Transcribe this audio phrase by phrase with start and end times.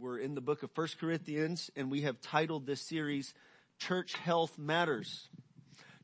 [0.00, 3.34] we're in the book of First Corinthians, and we have titled this series
[3.78, 5.28] "Church Health Matters."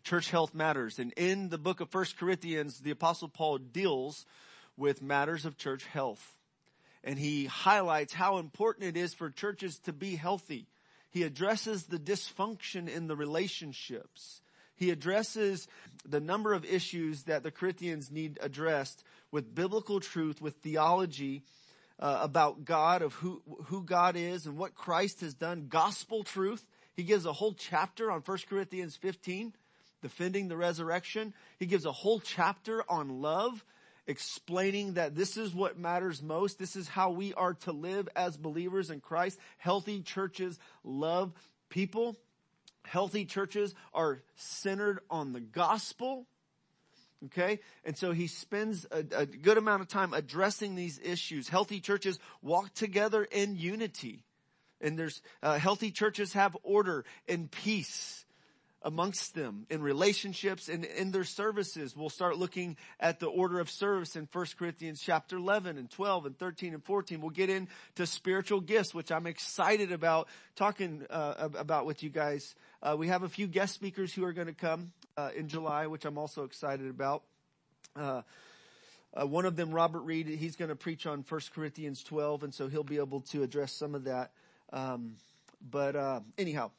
[0.03, 4.25] Church health matters, and in the book of First Corinthians, the Apostle Paul deals
[4.79, 6.37] with matters of church health,
[7.05, 10.67] and he highlights how important it is for churches to be healthy.
[11.11, 14.41] He addresses the dysfunction in the relationships.
[14.75, 15.69] He addresses
[16.09, 21.43] the number of issues that the Corinthians need addressed with biblical truth, with theology,
[22.01, 26.65] uh, about God, of who, who God is and what Christ has done, gospel truth.
[26.97, 29.53] He gives a whole chapter on 1 Corinthians 15,
[30.03, 31.35] defending the resurrection.
[31.59, 33.65] He gives a whole chapter on love,
[34.07, 36.59] explaining that this is what matters most.
[36.59, 39.39] This is how we are to live as believers in Christ.
[39.59, 41.33] Healthy churches love
[41.69, 42.17] people.
[42.83, 46.27] Healthy churches are centered on the gospel.
[47.27, 47.61] Okay?
[47.85, 51.49] And so he spends a, a, good amount of time addressing these issues.
[51.49, 54.25] Healthy churches walk together in unity.
[54.81, 58.20] And there's, uh, healthy churches have order and peace
[58.83, 61.95] amongst them in relationships and in their services.
[61.95, 66.27] We'll start looking at the order of service in 1 Corinthians chapter 11 and 12
[66.27, 67.21] and 13 and 14.
[67.21, 72.55] We'll get into spiritual gifts, which I'm excited about talking uh, about with you guys.
[72.83, 75.87] Uh, we have a few guest speakers who are going to come uh, in July,
[75.87, 77.23] which I'm also excited about.
[77.95, 78.23] Uh,
[79.13, 82.55] uh, one of them, Robert Reed, he's going to preach on 1 Corinthians 12, and
[82.55, 84.31] so he'll be able to address some of that.
[84.73, 85.17] Um,
[85.61, 86.71] but uh, anyhow,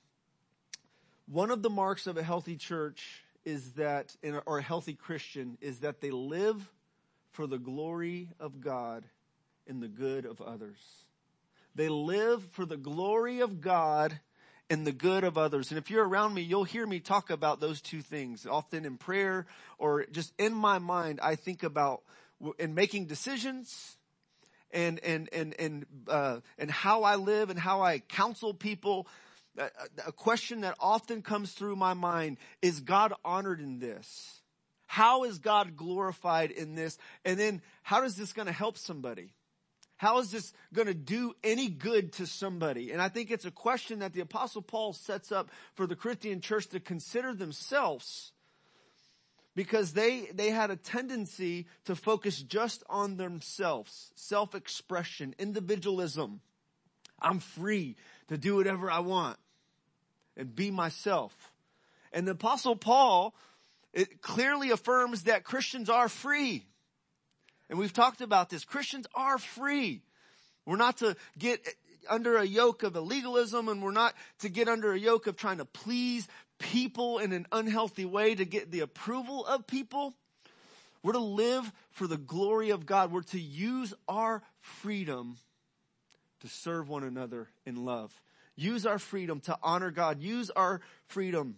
[1.32, 4.14] one of the marks of a healthy church is that,
[4.46, 6.70] or a healthy Christian, is that they live
[7.32, 9.06] for the glory of God
[9.66, 10.78] and the good of others.
[11.74, 14.20] They live for the glory of God
[14.70, 15.72] and the good of others.
[15.72, 18.98] And if you're around me, you'll hear me talk about those two things often in
[18.98, 19.46] prayer
[19.78, 21.22] or just in my mind.
[21.24, 22.02] I think about
[22.60, 23.96] in making decisions
[24.72, 29.08] and, and, and, and, uh, and how I live and how I counsel people.
[29.58, 34.42] A question that often comes through my mind is God honored in this?
[34.88, 36.98] How is God glorified in this?
[37.26, 39.34] And then how is this going to help somebody?
[39.98, 42.92] How is this going to do any good to somebody?
[42.92, 46.42] And I think it's a question that the apostle Paul sets up for the Corinthian
[46.42, 48.32] church to consider themselves
[49.56, 56.42] because they, they had a tendency to focus just on themselves, self-expression, individualism.
[57.22, 57.96] I'm free
[58.28, 59.38] to do whatever I want
[60.38, 61.34] and be myself.
[62.14, 63.34] And the apostle Paul,
[63.94, 66.66] it clearly affirms that Christians are free.
[67.70, 68.66] And we've talked about this.
[68.66, 70.02] Christians are free.
[70.66, 71.66] We're not to get
[72.10, 75.60] under a yoke of illegalism and we're not to get under a yoke of trying
[75.60, 76.28] to please
[76.60, 80.14] people in an unhealthy way to get the approval of people.
[81.04, 83.12] We're to live for the glory of God.
[83.12, 85.38] We're to use our freedom
[86.42, 88.14] to serve one another in love.
[88.56, 90.22] Use our freedom to honor God.
[90.22, 91.58] Use our freedom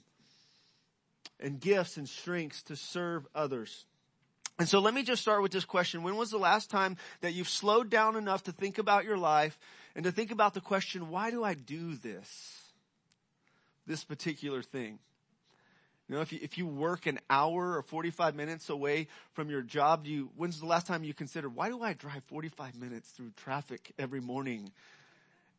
[1.40, 3.86] and gifts and strengths to serve others.
[4.60, 6.04] And so let me just start with this question.
[6.04, 9.58] When was the last time that you've slowed down enough to think about your life
[9.96, 12.62] and to think about the question, why do I do this?
[13.88, 15.00] This particular thing.
[16.14, 19.64] You know, if you, if you work an hour or 45 minutes away from your
[19.64, 23.10] job, do you, when's the last time you considered, why do I drive 45 minutes
[23.10, 24.72] through traffic every morning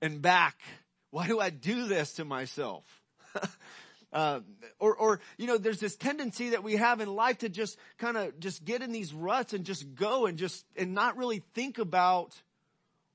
[0.01, 0.57] and back?
[1.11, 2.85] Why do I do this to myself?
[4.13, 4.43] Uh,
[4.79, 8.17] or, or, you know, there's this tendency that we have in life to just kind
[8.17, 11.79] of just get in these ruts and just go and just, and not really think
[11.79, 12.33] about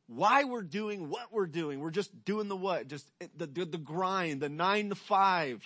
[0.07, 1.79] why we're doing what we're doing.
[1.79, 2.89] We're just doing the what?
[2.89, 5.63] Just the, the, the grind, the nine to five.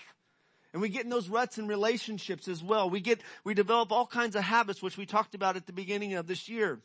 [0.73, 2.89] And we get in those ruts in relationships as well.
[2.89, 6.15] We get, we develop all kinds of habits, which we talked about at the beginning
[6.15, 6.79] of this year.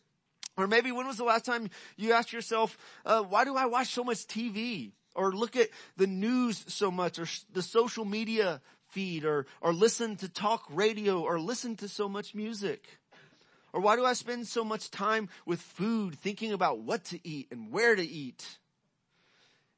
[0.56, 2.76] Or maybe when was the last time you asked yourself,
[3.06, 4.92] uh, why do I watch so much TV?
[5.18, 8.60] or look at the news so much or the social media
[8.90, 12.86] feed or, or listen to talk radio or listen to so much music?
[13.72, 17.48] Or why do I spend so much time with food thinking about what to eat
[17.50, 18.58] and where to eat?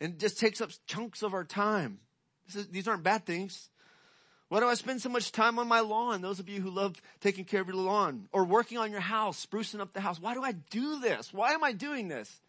[0.00, 1.98] And it just takes up chunks of our time.
[2.54, 3.68] Is, these aren't bad things.
[4.50, 6.22] Why do I spend so much time on my lawn?
[6.22, 9.46] Those of you who love taking care of your lawn or working on your house,
[9.46, 10.20] sprucing up the house.
[10.20, 11.32] Why do I do this?
[11.32, 12.40] Why am I doing this?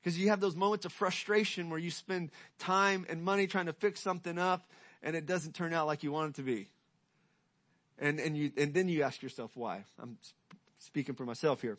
[0.00, 3.74] Because you have those moments of frustration where you spend time and money trying to
[3.74, 4.66] fix something up
[5.02, 6.68] and it doesn't turn out like you want it to be.
[7.98, 9.84] And, and you, and then you ask yourself why.
[10.00, 10.16] I'm
[10.78, 11.76] speaking for myself here.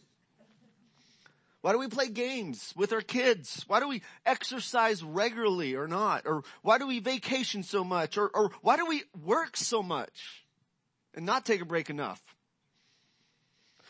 [1.67, 3.65] Why do we play games with our kids?
[3.67, 6.21] Why do we exercise regularly or not?
[6.25, 8.17] Or why do we vacation so much?
[8.17, 10.45] Or, or why do we work so much
[11.13, 12.23] and not take a break enough?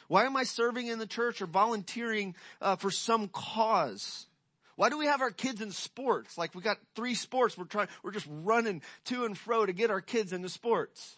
[0.08, 2.34] Why am I serving in the church or volunteering
[2.64, 4.26] uh, for some cause?
[4.76, 6.36] Why do we have our kids in sports?
[6.36, 7.56] Like we got three sports.
[7.60, 11.16] We're trying, we're just running to and fro to get our kids into sports.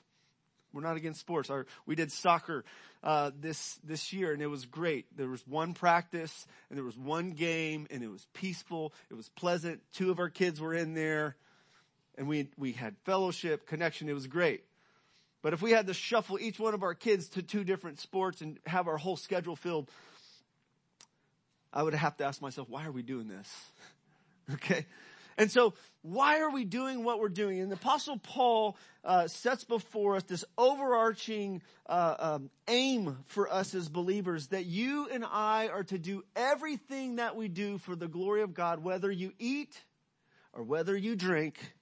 [0.73, 1.49] We're not against sports.
[1.49, 2.63] Our, we did soccer,
[3.03, 5.05] uh, this, this year and it was great.
[5.15, 8.93] There was one practice and there was one game and it was peaceful.
[9.09, 9.81] It was pleasant.
[9.93, 11.35] Two of our kids were in there
[12.17, 14.09] and we, we had fellowship, connection.
[14.09, 14.63] It was great.
[15.41, 18.41] But if we had to shuffle each one of our kids to two different sports
[18.41, 19.89] and have our whole schedule filled,
[21.71, 23.49] I would have to ask myself, why are we doing this?
[24.55, 24.85] okay.
[25.39, 27.61] And so why are we doing what we're doing?
[27.61, 33.73] And the apostle Paul uh, sets before us this overarching uh, um, aim for us
[33.73, 38.09] as believers that you and I are to do everything that we do for the
[38.09, 39.81] glory of God, whether you eat
[40.51, 41.73] or whether you drink,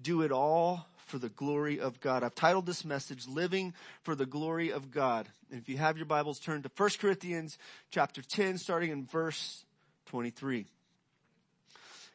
[0.00, 2.22] do it all for the glory of God.
[2.22, 5.28] I've titled this message, Living for the Glory of God.
[5.50, 7.58] And if you have your Bibles, turn to 1 Corinthians
[7.90, 9.64] chapter 10, starting in verse
[10.06, 10.66] 23.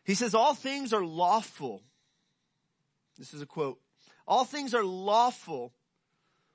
[0.09, 1.83] He says, all things are lawful.
[3.19, 3.79] This is a quote.
[4.27, 5.71] All things are lawful,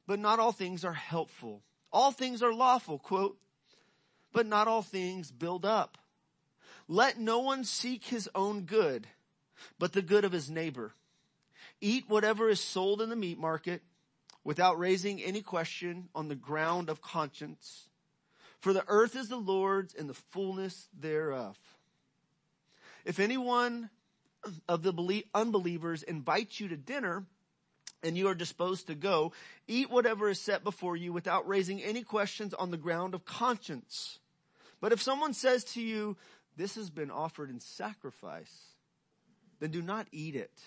[0.09, 1.63] but not all things are helpful.
[1.93, 3.39] All things are lawful, quote,
[4.33, 5.99] but not all things build up.
[6.89, 9.07] Let no one seek his own good,
[9.79, 10.93] but the good of his neighbor.
[11.81, 13.83] Eat whatever is sold in the meat market
[14.43, 17.89] without raising any question on the ground of conscience.
[18.59, 21.57] For the earth is the Lord's and the fullness thereof.
[23.05, 23.91] If anyone
[24.69, 27.25] of the unbelievers invites you to dinner
[28.03, 29.33] and you are disposed to go,
[29.67, 34.19] eat whatever is set before you without raising any questions on the ground of conscience.
[34.81, 36.17] But if someone says to you,
[36.57, 38.75] this has been offered in sacrifice,
[39.61, 40.61] then do not eat it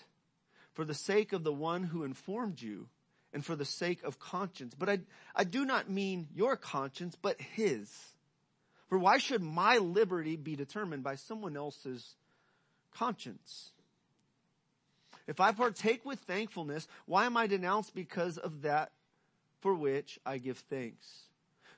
[0.72, 2.88] for the sake of the one who informed you
[3.32, 4.74] and for the sake of conscience.
[4.74, 4.98] But I,
[5.34, 7.92] I do not mean your conscience, but his.
[8.88, 12.16] For why should my liberty be determined by someone else's
[12.94, 13.72] conscience?
[15.26, 18.92] If I partake with thankfulness, why am I denounced because of that
[19.60, 21.06] for which I give thanks?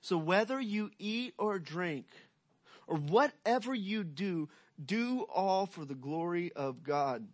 [0.00, 2.06] So whether you eat or drink,
[2.90, 4.48] or whatever you do,
[4.84, 7.26] do all for the glory of God.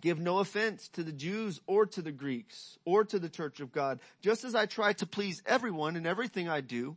[0.00, 3.72] Give no offense to the Jews or to the Greeks or to the church of
[3.72, 6.96] God, just as I try to please everyone in everything I do,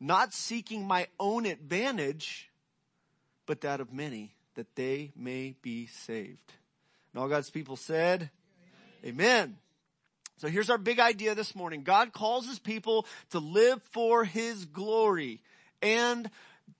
[0.00, 2.50] not seeking my own advantage,
[3.44, 6.52] but that of many, that they may be saved.
[7.12, 8.28] And all God's people said,
[9.04, 9.14] Amen.
[9.14, 9.56] Amen.
[10.38, 11.84] So here's our big idea this morning.
[11.84, 15.42] God calls his people to live for his glory
[15.80, 16.28] and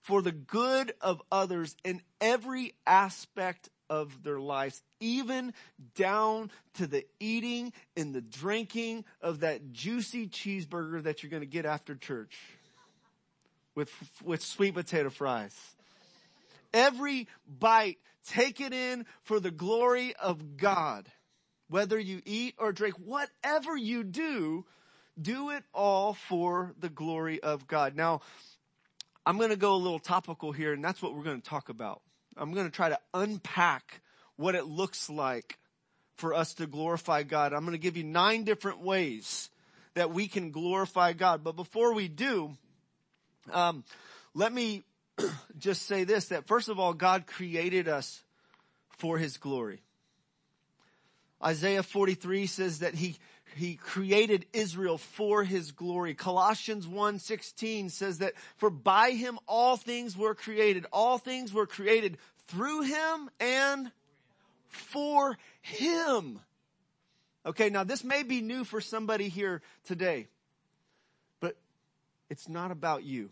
[0.01, 5.53] for the good of others in every aspect of their lives, even
[5.95, 11.47] down to the eating and the drinking of that juicy cheeseburger that you're going to
[11.47, 12.37] get after church
[13.73, 13.89] with,
[14.21, 15.55] with sweet potato fries.
[16.73, 21.09] Every bite, take it in for the glory of God.
[21.67, 24.65] Whether you eat or drink, whatever you do,
[25.21, 27.95] do it all for the glory of God.
[27.95, 28.21] Now,
[29.25, 31.69] I'm going to go a little topical here, and that's what we're going to talk
[31.69, 32.01] about.
[32.37, 34.01] I'm going to try to unpack
[34.37, 35.59] what it looks like
[36.15, 37.53] for us to glorify God.
[37.53, 39.49] I'm going to give you nine different ways
[39.93, 41.43] that we can glorify God.
[41.43, 42.57] But before we do,
[43.51, 43.83] um,
[44.33, 44.83] let me
[45.57, 48.23] just say this, that first of all, God created us
[48.97, 49.81] for his glory.
[51.43, 53.17] Isaiah 43 says that he,
[53.55, 56.13] he created Israel for his glory.
[56.13, 60.85] Colossians 1:16 says that for by him all things were created.
[60.91, 63.91] All things were created through him and
[64.67, 66.39] for him.
[67.45, 70.27] Okay, now this may be new for somebody here today,
[71.39, 71.55] but
[72.29, 73.29] it's not about you.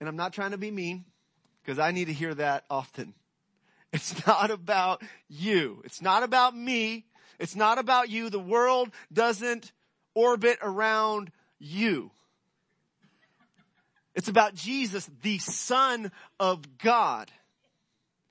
[0.00, 1.04] And I'm not trying to be mean
[1.62, 3.14] because I need to hear that often.
[3.90, 5.80] It's not about you.
[5.82, 7.06] It's not about me.
[7.38, 8.28] It's not about you.
[8.28, 9.72] The world doesn't
[10.14, 12.10] orbit around you.
[14.14, 17.30] It's about Jesus, the Son of God.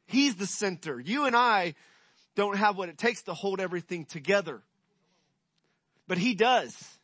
[0.05, 0.99] He's the center.
[0.99, 1.75] You and I
[2.35, 4.61] don't have what it takes to hold everything together.
[6.07, 6.96] But He does.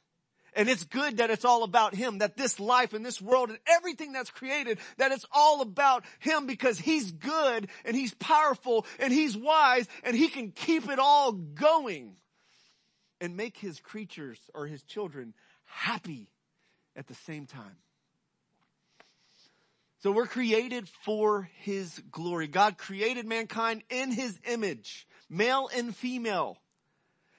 [0.55, 3.60] And it's good that it's all about Him, that this life and this world and
[3.67, 9.12] everything that's created, that it's all about Him because He's good and He's powerful and
[9.12, 12.15] He's wise and He can keep it all going
[13.19, 15.33] and make His creatures or His children
[15.65, 16.29] happy
[16.95, 17.77] at the same time.
[20.03, 22.48] So we're created for His glory.
[22.48, 26.57] God created mankind in His image, male and female.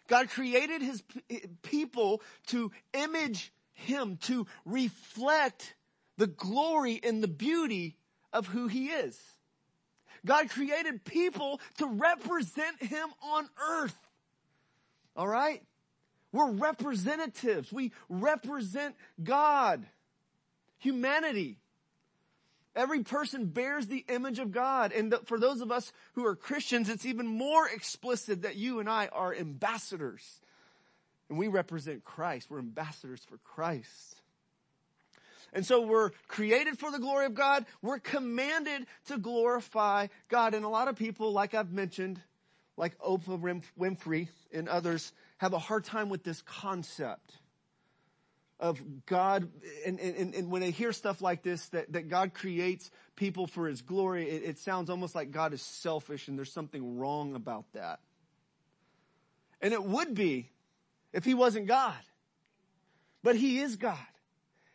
[0.09, 5.75] God created His eh, people to image Him, to reflect
[6.17, 7.97] the glory and the beauty
[8.33, 9.19] of who he is.
[10.25, 13.97] God created people to represent him on earth.
[15.17, 15.63] All right?
[16.33, 17.73] We're representatives.
[17.73, 19.87] We represent God.
[20.79, 21.59] Humanity.
[22.77, 24.93] Every person bears the image of God.
[24.93, 28.89] And for those of us who are Christians, it's even more explicit that you and
[28.89, 30.41] I are ambassadors.
[31.29, 32.51] And we represent Christ.
[32.51, 34.21] We're ambassadors for Christ.
[35.53, 37.65] And so we're created for the glory of God.
[37.81, 40.55] We're commanded to glorify God.
[40.55, 42.21] And a lot of people, like I've mentioned,
[42.77, 47.39] like Oprah Winfrey and others, have a hard time with this concept
[48.61, 49.49] of God.
[49.87, 53.67] And, and, and when I hear stuff like this, that, that God creates people for
[53.67, 57.65] his glory, it, it sounds almost like God is selfish and there's something wrong about
[57.73, 58.01] that.
[59.61, 60.51] And it would be
[61.13, 61.95] if he wasn't God.
[63.23, 63.97] But he is God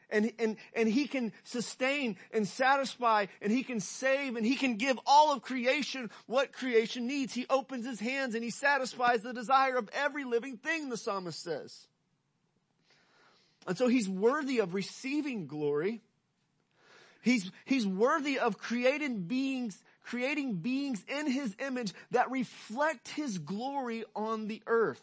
[0.09, 4.75] and, and, and he can sustain and satisfy and he can save and he can
[4.75, 7.33] give all of creation what creation needs.
[7.33, 11.41] He opens his hands and he satisfies the desire of every living thing, the psalmist
[11.41, 11.87] says.
[13.67, 16.01] And so he's worthy of receiving glory.
[17.21, 24.05] He's, he's worthy of creating beings, creating beings in his image that reflect his glory
[24.15, 25.01] on the earth.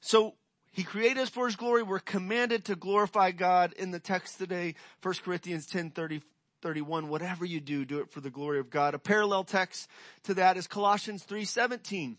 [0.00, 0.34] So
[0.72, 1.82] he created us for His glory.
[1.82, 6.22] We're commanded to glorify God in the text today, 1 Corinthians 10, 30,
[6.62, 7.08] 31.
[7.08, 8.94] Whatever you do, do it for the glory of God.
[8.94, 9.88] A parallel text
[10.24, 12.16] to that is Colossians 3, 17.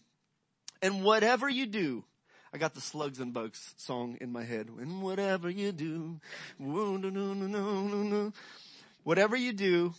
[0.83, 2.03] And whatever you do,
[2.53, 4.69] I got the Slugs and Bugs song in my head.
[4.79, 6.19] And whatever you do,
[9.03, 9.93] whatever you do,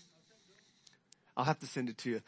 [1.37, 2.21] I'll have to send it to you.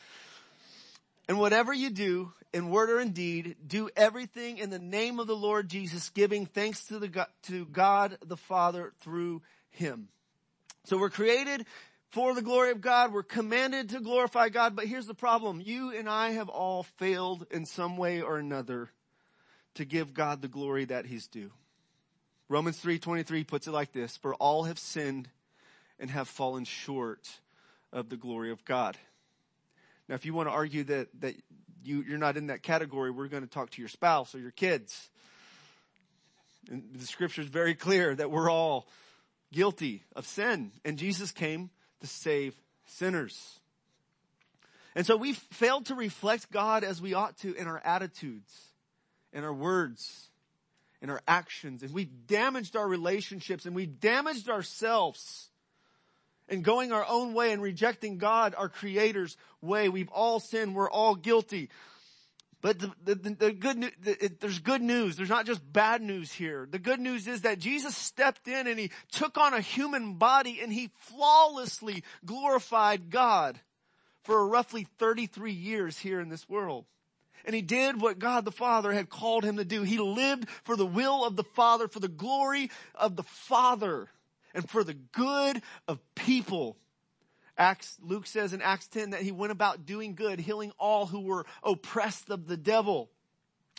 [1.29, 5.29] And whatever you do, in word or in deed, do everything in the name of
[5.29, 10.09] the Lord Jesus, giving thanks to the God, to God the Father through Him.
[10.87, 11.67] So we're created
[12.11, 13.13] for the glory of God.
[13.13, 14.75] We're commanded to glorify God.
[14.75, 15.63] But here's the problem.
[15.65, 18.91] You and I have all failed in some way or another
[19.77, 21.51] to give God the glory that He's due.
[22.49, 25.29] Romans 3.23 puts it like this, for all have sinned
[25.99, 27.29] and have fallen short
[27.93, 28.97] of the glory of God.
[30.09, 31.35] Now, if you want to argue that, that
[31.83, 34.51] you, you're not in that category, we're going to talk to your spouse or your
[34.51, 35.11] kids.
[36.71, 38.87] And the scripture is very clear that we're all
[39.53, 42.55] guilty of sin and Jesus came to save
[42.87, 43.61] sinners.
[44.95, 48.53] And so we've failed to reflect God as we ought to in our attitudes,
[49.33, 50.29] in our words,
[51.03, 55.51] in our actions, and we've damaged our relationships and we've damaged ourselves
[56.49, 59.89] and going our own way and rejecting God, our creator's way.
[59.89, 60.75] We've all sinned.
[60.75, 61.71] We're all guilty.
[62.63, 63.93] But the, the, the good news,
[64.41, 65.17] there's good news.
[65.17, 66.67] There's not just bad news here.
[66.69, 70.61] The good news is that Jesus stepped in and he took on a human body
[70.63, 73.61] and he flawlessly glorified God
[74.25, 76.87] for roughly 33 years here in this world.
[77.47, 79.83] And he did what God the Father had called him to do.
[79.83, 84.09] He lived for the will of the Father, for the glory of the Father
[84.53, 86.77] and for the good of people.
[87.57, 91.21] Acts, Luke says in Acts 10 that he went about doing good, healing all who
[91.21, 93.11] were oppressed of the devil.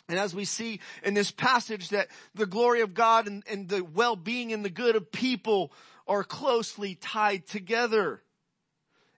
[0.08, 3.84] And as we see in this passage that the glory of God and, and the
[3.84, 5.72] well-being and the good of people
[6.06, 8.22] are closely tied together.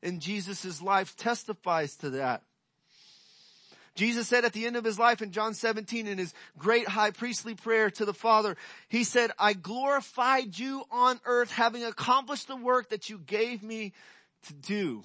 [0.02, 2.42] And Jesus' life testifies to that.
[4.00, 7.10] Jesus said at the end of his life in John 17 in his great high
[7.10, 8.56] priestly prayer to the Father,
[8.88, 13.92] he said, I glorified you on earth having accomplished the work that you gave me
[14.46, 15.02] to do.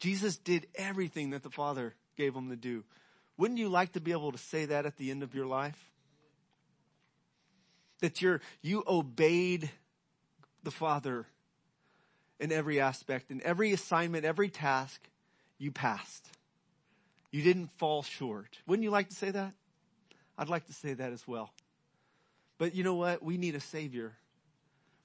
[0.00, 2.82] Jesus did everything that the Father gave him to do.
[3.36, 5.78] Wouldn't you like to be able to say that at the end of your life?
[8.00, 9.70] That you're, you obeyed
[10.64, 11.24] the Father
[12.40, 15.00] in every aspect, in every assignment, every task,
[15.56, 16.28] you passed.
[17.30, 18.58] You didn't fall short.
[18.66, 19.52] Wouldn't you like to say that?
[20.36, 21.50] I'd like to say that as well.
[22.58, 23.22] But you know what?
[23.22, 24.14] We need a savior.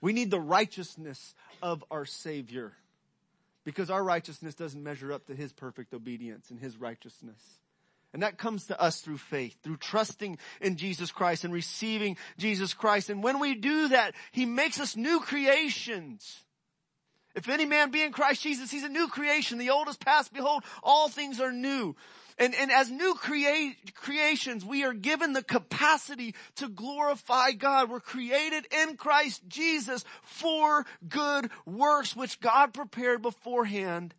[0.02, 2.74] We need the righteousness of our savior
[3.64, 7.40] because our righteousness doesn't measure up to his perfect obedience and his righteousness.
[8.14, 12.74] And that comes to us through faith, through trusting in Jesus Christ and receiving Jesus
[12.74, 13.10] Christ.
[13.10, 16.44] And when we do that, He makes us new creations.
[17.36, 19.58] If any man be in Christ Jesus, he's a new creation.
[19.58, 20.34] The old is past.
[20.34, 21.96] Behold, all things are new.
[22.38, 27.90] And, and as new crea- creations, we are given the capacity to glorify God.
[27.90, 34.14] We're created in Christ Jesus for good works, which God prepared beforehand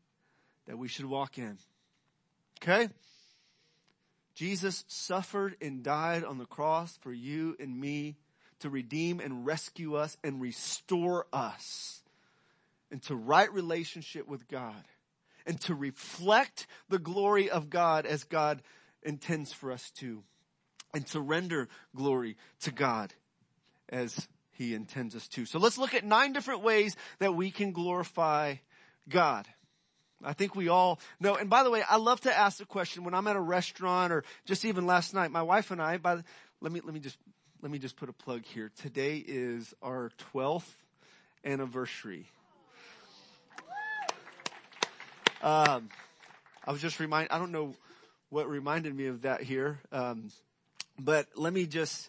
[0.66, 1.58] that we should walk in.
[2.62, 2.88] Okay?
[4.34, 8.16] Jesus suffered and died on the cross for you and me
[8.60, 12.03] to redeem and rescue us and restore us
[12.90, 14.84] into right relationship with God
[15.46, 18.62] and to reflect the glory of God as God
[19.02, 20.22] intends for us to
[20.92, 23.12] and to render glory to God
[23.88, 25.44] as he intends us to.
[25.44, 28.56] So let's look at nine different ways that we can glorify
[29.08, 29.46] God.
[30.22, 31.34] I think we all know.
[31.34, 34.12] And by the way, I love to ask the question when I'm at a restaurant
[34.12, 36.24] or just even last night, my wife and I, by the,
[36.60, 37.18] let me, let me just,
[37.60, 38.70] let me just put a plug here.
[38.80, 40.70] Today is our 12th
[41.44, 42.30] anniversary.
[45.44, 45.90] Um,
[46.66, 47.74] I was just remind, I don't know
[48.30, 49.78] what reminded me of that here.
[49.92, 50.30] Um,
[50.98, 52.08] but let me just,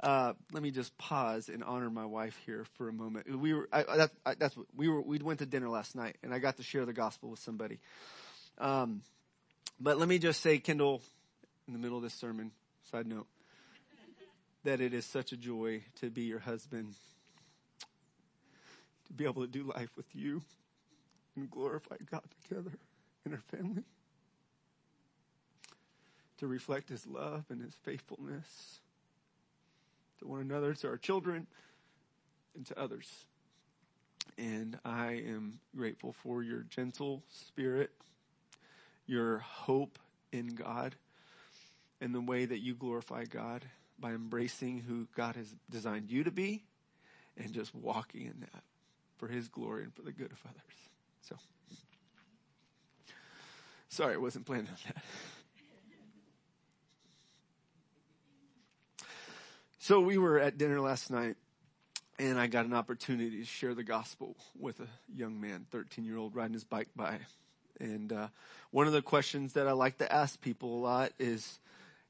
[0.00, 3.38] uh, let me just pause and honor my wife here for a moment.
[3.38, 6.16] We were, I, that, I, that's what we were, we went to dinner last night
[6.24, 7.78] and I got to share the gospel with somebody.
[8.58, 9.02] Um,
[9.78, 11.02] but let me just say, Kendall,
[11.68, 12.50] in the middle of this sermon,
[12.90, 13.28] side note,
[14.64, 16.94] that it is such a joy to be your husband,
[19.06, 20.42] to be able to do life with you
[21.36, 22.72] and glorify God together
[23.24, 23.84] in our family,
[26.38, 28.80] to reflect His love and His faithfulness
[30.18, 31.46] to one another, to our children,
[32.54, 33.26] and to others.
[34.38, 37.90] And I am grateful for your gentle spirit,
[39.06, 39.98] your hope
[40.32, 40.94] in God,
[42.00, 43.64] and the way that you glorify God
[43.98, 46.64] by embracing who God has designed you to be
[47.36, 48.62] and just walking in that
[49.16, 50.91] for His glory and for the good of others.
[51.22, 51.36] So,
[53.88, 55.02] sorry, I wasn't planning on that.
[59.78, 61.36] So we were at dinner last night
[62.16, 66.16] and I got an opportunity to share the gospel with a young man, 13 year
[66.16, 67.18] old riding his bike by.
[67.80, 68.28] And, uh,
[68.70, 71.58] one of the questions that I like to ask people a lot is,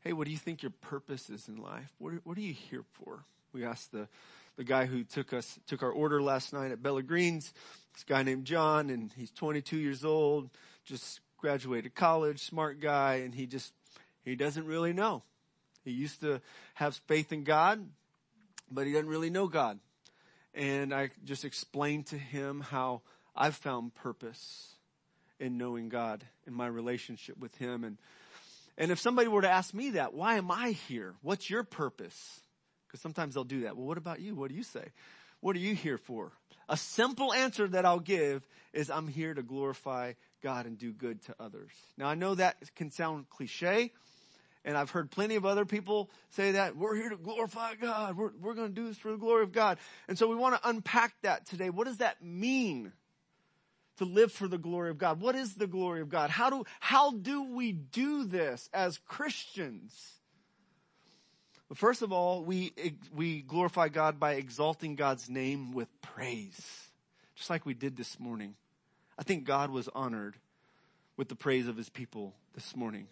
[0.02, 1.90] Hey, what do you think your purpose is in life?
[1.98, 3.24] What what are you here for?
[3.52, 4.08] We asked the,
[4.56, 7.54] the guy who took us, took our order last night at Bella Greens,
[7.94, 10.50] this guy named John, and he's 22 years old,
[10.84, 13.72] just graduated college, smart guy, and he just,
[14.24, 15.22] he doesn't really know.
[15.84, 16.40] He used to
[16.74, 17.86] have faith in God,
[18.70, 19.78] but he doesn't really know God.
[20.54, 23.02] And I just explained to him how
[23.34, 24.74] I've found purpose
[25.40, 27.84] in knowing God in my relationship with him.
[27.84, 27.98] And,
[28.78, 31.14] and if somebody were to ask me that, why am I here?
[31.22, 32.40] What's your purpose?
[32.86, 33.76] Because sometimes they'll do that.
[33.76, 34.34] Well, what about you?
[34.34, 34.84] What do you say?
[35.40, 36.30] What are you here for?
[36.72, 41.22] A simple answer that I'll give is I'm here to glorify God and do good
[41.26, 41.70] to others.
[41.98, 43.92] Now I know that can sound cliche,
[44.64, 48.16] and I've heard plenty of other people say that we're here to glorify God.
[48.16, 49.76] We're, we're going to do this for the glory of God.
[50.08, 51.68] And so we want to unpack that today.
[51.68, 52.92] What does that mean?
[53.98, 55.20] To live for the glory of God.
[55.20, 56.30] What is the glory of God?
[56.30, 60.21] How do, how do we do this as Christians?
[61.72, 62.74] Well, first of all, we,
[63.14, 66.60] we glorify God by exalting God's name with praise.
[67.34, 68.56] Just like we did this morning.
[69.18, 70.36] I think God was honored
[71.16, 73.06] with the praise of his people this morning.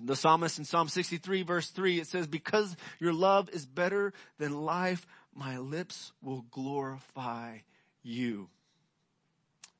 [0.00, 4.62] The psalmist in Psalm 63 verse 3, it says, because your love is better than
[4.62, 7.56] life, my lips will glorify
[8.04, 8.48] you.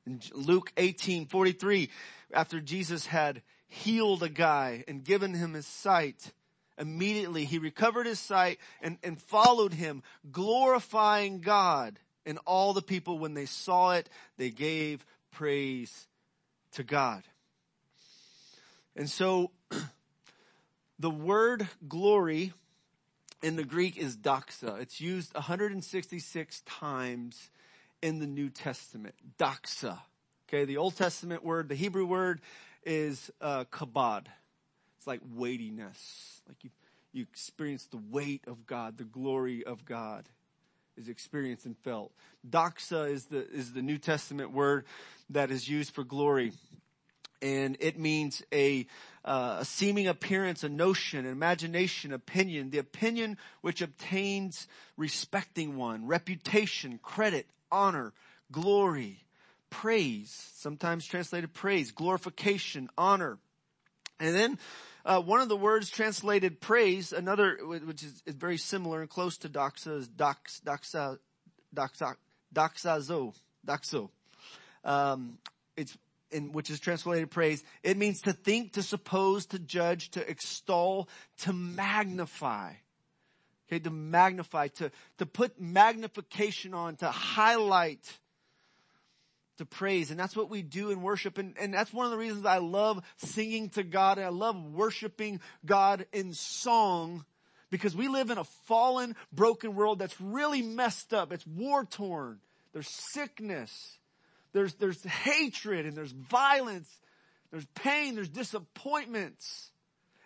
[0.05, 1.89] In Luke 18, 43,
[2.33, 6.33] after Jesus had healed a guy and given him his sight,
[6.77, 11.99] immediately he recovered his sight and, and followed him, glorifying God.
[12.25, 16.07] And all the people, when they saw it, they gave praise
[16.73, 17.23] to God.
[18.95, 19.51] And so
[20.99, 22.53] The word glory
[23.41, 24.79] in the Greek is doxa.
[24.79, 27.49] It's used 166 times
[28.01, 29.15] in the New Testament.
[29.37, 29.99] Doxa.
[30.47, 32.41] Okay, the Old Testament word, the Hebrew word
[32.85, 34.27] is uh, kabod.
[35.03, 36.41] It's like weightiness.
[36.47, 36.69] Like you,
[37.11, 40.29] you experience the weight of God, the glory of God
[40.95, 42.13] is experienced and felt.
[42.49, 44.85] Doxa is the, is the New Testament word
[45.29, 46.53] that is used for glory
[47.41, 48.87] and it means a,
[49.25, 56.07] uh, a seeming appearance, a notion, an imagination, opinion, the opinion which obtains respecting one,
[56.07, 58.13] reputation, credit, honor,
[58.53, 59.25] glory,
[59.69, 63.37] praise, sometimes translated praise, glorification, honor.
[64.21, 64.57] And then
[65.05, 69.37] uh, one of the words translated praise, another which is, is, very similar and close
[69.39, 71.17] to doxa is dox, doxa,
[71.75, 72.15] doxa,
[72.53, 73.33] doxazo,
[73.67, 74.09] doxo.
[74.85, 75.37] Um,
[75.75, 75.97] it's
[76.31, 81.07] in, which is translated praise, it means to think, to suppose, to judge, to extol,
[81.39, 82.73] to magnify.
[83.67, 88.19] Okay, to magnify, to, to put magnification on, to highlight,
[89.57, 90.11] to praise.
[90.11, 91.37] And that's what we do in worship.
[91.37, 94.63] And, and that's one of the reasons I love singing to God and I love
[94.63, 97.25] worshiping God in song
[97.69, 101.33] because we live in a fallen, broken world that's really messed up.
[101.33, 102.39] It's war torn.
[102.71, 103.97] there's sickness,
[104.53, 106.87] there's, there's hatred and there's violence,
[107.49, 109.71] there's pain, there's disappointments.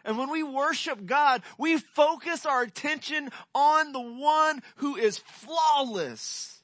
[0.03, 6.56] And when we worship God, we focus our attention on the one who is flawless,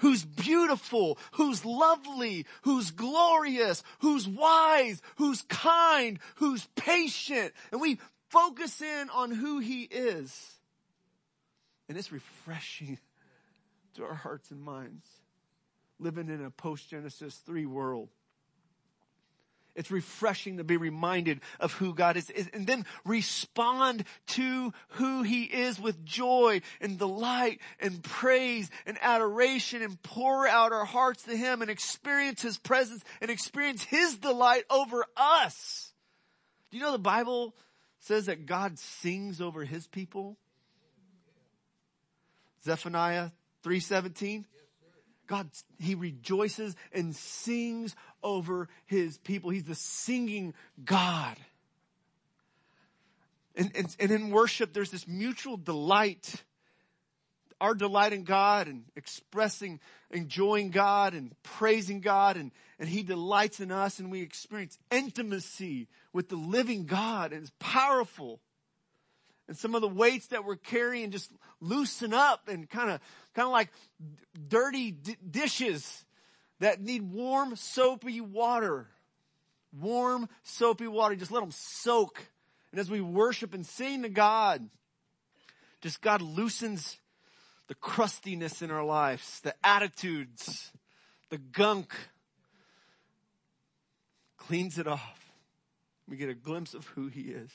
[0.00, 7.52] who's beautiful, who's lovely, who's glorious, who's wise, who's kind, who's patient.
[7.72, 10.54] And we focus in on who he is.
[11.88, 12.98] And it's refreshing
[13.94, 15.06] to our hearts and minds
[16.00, 18.08] living in a post Genesis 3 world.
[19.74, 25.44] It's refreshing to be reminded of who God is and then respond to who He
[25.44, 31.36] is with joy and delight and praise and adoration and pour out our hearts to
[31.36, 35.92] Him and experience His presence and experience His delight over us.
[36.70, 37.54] Do you know the Bible
[38.00, 40.36] says that God sings over His people?
[42.64, 43.30] Zephaniah
[43.62, 44.46] 317.
[45.30, 49.50] God, He rejoices and sings over His people.
[49.50, 51.36] He's the singing God.
[53.54, 56.42] And, and, and in worship, there's this mutual delight.
[57.60, 59.78] Our delight in God and expressing,
[60.10, 65.86] enjoying God and praising God and, and He delights in us and we experience intimacy
[66.12, 68.40] with the living God and it's powerful
[69.50, 71.28] and some of the weights that we're carrying just
[71.60, 73.00] loosen up and kind of,
[73.34, 73.68] kind of like
[74.46, 76.04] dirty d- dishes
[76.60, 78.86] that need warm soapy water.
[79.76, 81.16] Warm soapy water.
[81.16, 82.24] Just let them soak.
[82.70, 84.70] And as we worship and sing to God,
[85.80, 86.98] just God loosens
[87.66, 90.70] the crustiness in our lives, the attitudes,
[91.28, 91.92] the gunk,
[94.36, 95.32] cleans it off.
[96.08, 97.50] We get a glimpse of who He is.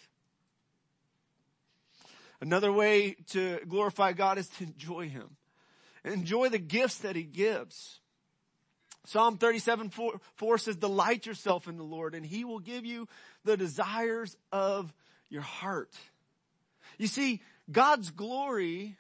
[2.46, 5.36] Another way to glorify God is to enjoy Him.
[6.04, 8.00] Enjoy the gifts that He gives.
[9.06, 13.08] Psalm 37 4, 4 says, delight yourself in the Lord and He will give you
[13.46, 14.94] the desires of
[15.28, 15.92] your heart.
[17.00, 18.96] You see, God's glory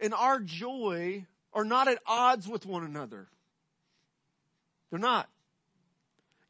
[0.00, 3.28] and our joy are not at odds with one another.
[4.88, 5.28] They're not.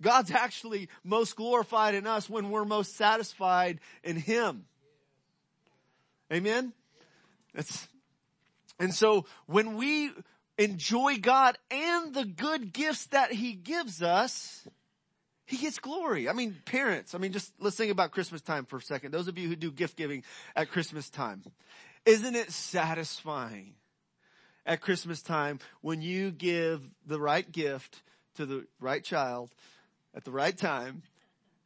[0.01, 4.67] God's actually most glorified in us when we're most satisfied in Him.
[6.33, 6.73] Amen?
[7.55, 7.87] That's,
[8.79, 10.11] and so when we
[10.57, 14.67] enjoy God and the good gifts that He gives us,
[15.45, 16.29] He gets glory.
[16.29, 19.13] I mean, parents, I mean, just let's think about Christmas time for a second.
[19.13, 20.25] Those of you who do gift giving
[20.57, 21.43] at Christmas time.
[22.07, 23.75] Isn't it satisfying
[24.65, 28.03] at Christmas time when you give the right gift
[28.37, 29.51] to the right child
[30.15, 31.03] at the right time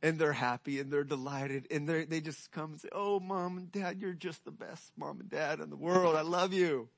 [0.03, 3.57] and they're happy and they're delighted and they they just come and say, "Oh, mom
[3.57, 6.17] and dad, you're just the best mom and dad in the world.
[6.17, 6.89] I love you."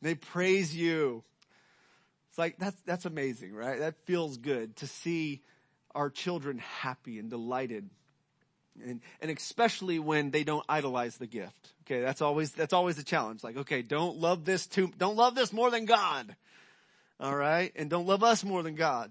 [0.00, 1.24] And they praise you.
[2.30, 3.78] It's like that's that's amazing, right?
[3.80, 5.42] That feels good to see
[5.94, 7.90] our children happy and delighted.
[8.80, 11.72] And, and especially when they don't idolize the gift.
[11.82, 13.42] Okay, that's always, that's always a challenge.
[13.42, 16.36] Like, okay, don't love this too, don't love this more than God.
[17.20, 17.72] Alright?
[17.74, 19.10] And don't love us more than God.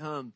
[0.00, 0.32] Um,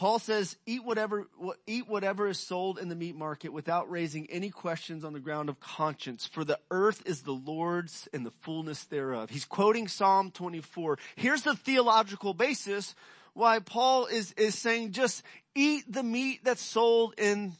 [0.00, 1.28] Paul says, eat whatever,
[1.66, 5.50] eat whatever is sold in the meat market without raising any questions on the ground
[5.50, 9.28] of conscience, for the earth is the Lord's and the fullness thereof.
[9.28, 10.98] He's quoting Psalm 24.
[11.16, 12.94] Here's the theological basis
[13.34, 15.22] why Paul is, is saying just
[15.54, 17.52] eat the meat that's sold in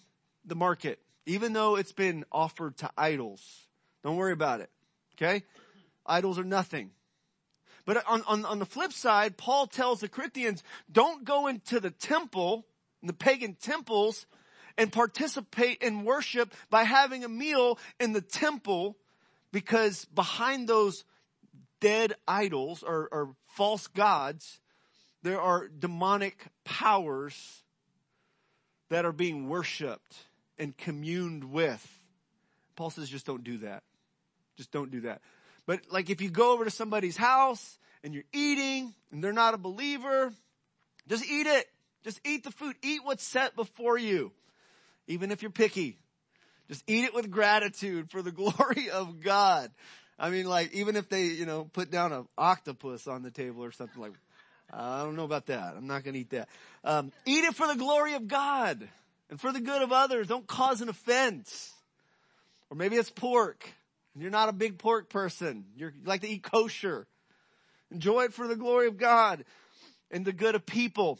[0.47, 3.67] the market, even though it's been offered to idols.
[4.03, 4.71] Don't worry about it.
[5.15, 5.43] Okay?
[6.07, 6.93] Idols are nothing.
[7.85, 11.91] But on, on, on the flip side, Paul tells the Corinthians, don't go into the
[11.91, 12.67] temple,
[13.03, 14.27] the pagan temples,
[14.77, 18.97] and participate in worship by having a meal in the temple
[19.53, 21.05] because behind those
[21.81, 24.61] dead idols or, or false gods,
[25.23, 27.63] there are demonic powers
[28.89, 30.17] that are being worshiped
[30.59, 31.87] and communed with.
[32.77, 33.83] Paul says just don't do that.
[34.57, 35.21] Just don't do that.
[35.67, 39.55] But like if you go over to somebody's house and you're eating and they're not
[39.55, 40.33] a believer,
[41.09, 41.67] just eat it.
[42.03, 42.77] Just eat the food.
[42.83, 44.33] Eat what's set before you.
[45.07, 45.99] Even if you're picky.
[46.69, 49.71] Just eat it with gratitude for the glory of God.
[50.19, 53.65] I mean like even if they, you know, put down an octopus on the table
[53.65, 54.13] or something like,
[54.73, 55.75] I don't know about that.
[55.77, 56.49] I'm not going to eat that.
[56.85, 58.89] Um, eat it for the glory of God
[59.29, 60.29] and for the good of others.
[60.29, 61.73] Don't cause an offense.
[62.71, 63.69] Or maybe it's pork.
[64.17, 65.65] You're not a big pork person.
[65.77, 67.07] You're, you like to eat kosher.
[67.91, 69.45] Enjoy it for the glory of God
[70.11, 71.19] and the good of people.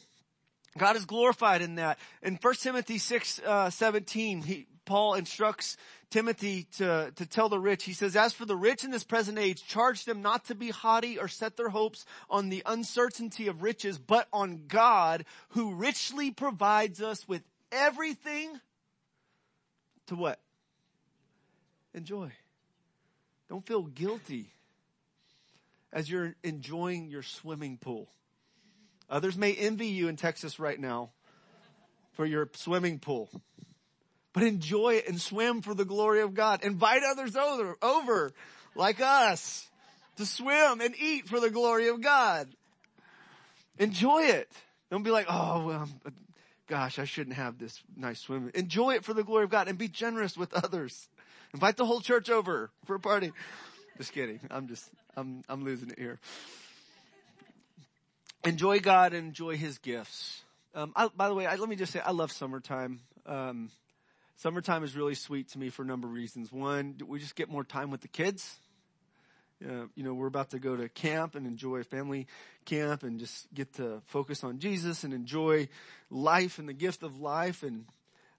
[0.79, 1.99] God is glorified in that.
[2.23, 5.77] In 1 Timothy 6, uh, 17, he, Paul instructs
[6.11, 9.39] Timothy to, to tell the rich, he says, as for the rich in this present
[9.39, 13.63] age, charge them not to be haughty or set their hopes on the uncertainty of
[13.63, 18.61] riches, but on God who richly provides us with everything
[20.09, 20.41] to what?
[21.95, 22.33] Enjoy.
[23.51, 24.53] Don't feel guilty
[25.93, 28.09] as you're enjoying your swimming pool.
[29.11, 31.11] Others may envy you in Texas right now
[32.13, 33.29] for your swimming pool.
[34.33, 36.63] But enjoy it and swim for the glory of God.
[36.63, 38.33] Invite others over, over
[38.77, 39.69] like us
[40.15, 42.49] to swim and eat for the glory of God.
[43.81, 44.49] Enjoy it.
[44.93, 45.89] Don't be like, oh, well,
[46.69, 48.53] gosh, I shouldn't have this nice swim.
[48.55, 51.09] Enjoy it for the glory of God and be generous with others.
[51.53, 53.33] Invite the whole church over for a party.
[53.99, 54.41] Just kidding.
[54.51, 56.21] I'm just, I'm, I'm losing it here.
[58.45, 60.43] Enjoy God and enjoy His gifts.
[60.75, 63.01] Um, I, by the way, I, let me just say, I love summertime.
[63.27, 63.71] Um,
[64.37, 66.53] summertime is really sweet to me for a number of reasons.
[66.53, 68.59] One, we just get more time with the kids.
[69.63, 72.29] Uh, you know, we're about to go to camp and enjoy family
[72.65, 75.69] camp and just get to focus on Jesus and enjoy
[76.09, 77.85] life and the gift of life and,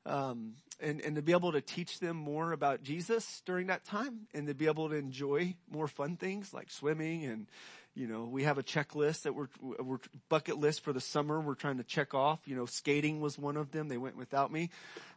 [0.06, 4.28] um, and, and to be able to teach them more about Jesus during that time
[4.34, 7.48] and to be able to enjoy more fun things like swimming and,
[7.94, 11.42] you know, we have a checklist that we're, we're bucket list for the summer.
[11.42, 12.40] We're trying to check off.
[12.46, 13.90] You know, skating was one of them.
[13.90, 14.70] They went without me.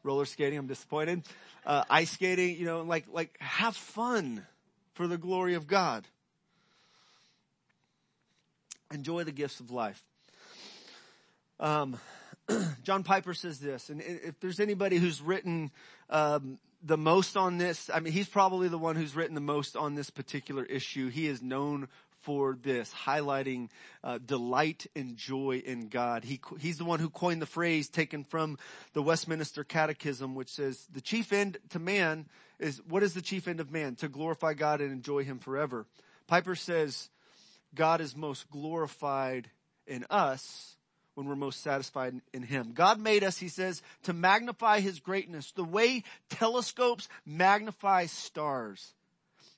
[0.03, 1.23] Roller skating, I'm disappointed.
[1.65, 4.45] Uh, ice skating, you know, like, like have fun
[4.95, 6.05] for the glory of God.
[8.93, 10.03] Enjoy the gifts of life.
[11.61, 11.97] Um,
[12.83, 15.71] John Piper says this, and if there's anybody who's written
[16.11, 19.77] um, the most on this, I mean, he's probably the one who's written the most
[19.77, 21.09] on this particular issue.
[21.09, 21.89] He is known
[22.21, 23.69] for this, highlighting
[24.03, 26.25] uh, delight and joy in God.
[26.25, 28.59] He, he's the one who coined the phrase taken from
[28.95, 32.27] the Westminster Catechism, which says the chief end to man
[32.59, 33.95] is, what is the chief end of man?
[33.97, 35.87] To glorify God and enjoy Him forever.
[36.27, 37.11] Piper says
[37.75, 39.51] God is most glorified
[39.87, 40.77] in us
[41.15, 42.73] when we're most satisfied in Him.
[42.75, 48.95] God made us, He says, to magnify His greatness the way telescopes magnify stars.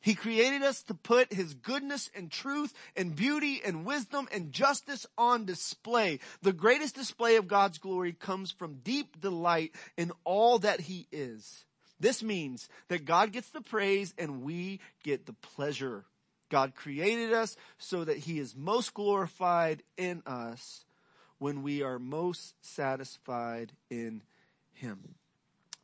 [0.00, 5.04] He created us to put His goodness and truth and beauty and wisdom and justice
[5.18, 6.20] on display.
[6.42, 11.64] The greatest display of God's glory comes from deep delight in all that He is.
[11.98, 16.04] This means that God gets the praise and we get the pleasure.
[16.50, 20.84] God created us so that He is most glorified in us
[21.38, 24.22] when we are most satisfied in
[24.72, 25.14] Him.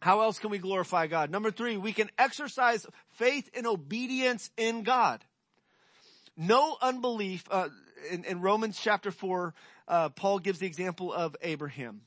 [0.00, 1.30] How else can we glorify God?
[1.30, 5.24] Number three, we can exercise faith and obedience in God.
[6.36, 7.68] No unbelief, uh,
[8.10, 9.54] in, in, Romans chapter four,
[9.86, 12.00] uh, Paul gives the example of Abraham.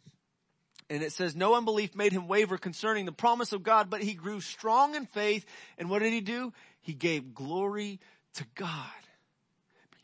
[0.89, 4.13] And it says, no unbelief made him waver concerning the promise of God, but he
[4.13, 5.45] grew strong in faith.
[5.77, 6.53] And what did he do?
[6.81, 7.99] He gave glory
[8.35, 8.69] to God.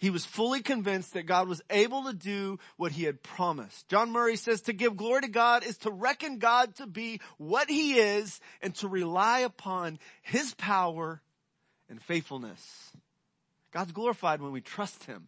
[0.02, 3.88] He was fully convinced that God was able to do what he had promised.
[3.88, 7.70] John Murray says to give glory to God is to reckon God to be what
[7.70, 11.22] he is and to rely upon his power
[11.88, 12.92] and faithfulness.
[13.72, 15.28] God's glorified when we trust him.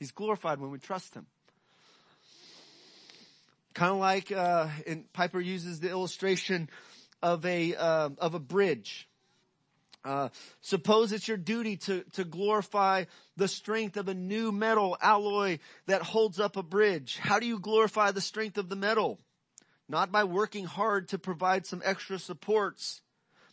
[0.00, 1.26] He's glorified when we trust him.
[3.72, 6.68] Kind of like, uh, and Piper uses the illustration
[7.22, 9.08] of a, uh, of a bridge.
[10.04, 10.28] Uh,
[10.60, 13.04] suppose it's your duty to, to glorify
[13.36, 17.18] the strength of a new metal alloy that holds up a bridge.
[17.18, 19.18] How do you glorify the strength of the metal?
[19.88, 23.00] Not by working hard to provide some extra supports,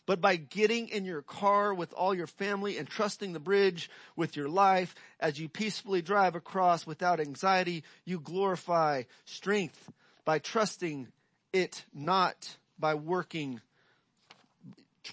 [0.04, 4.36] but by getting in your car with all your family and trusting the bridge with
[4.36, 7.84] your life as you peacefully drive across without anxiety.
[8.04, 9.90] You glorify strength
[10.24, 11.08] by trusting
[11.52, 13.60] it, not by working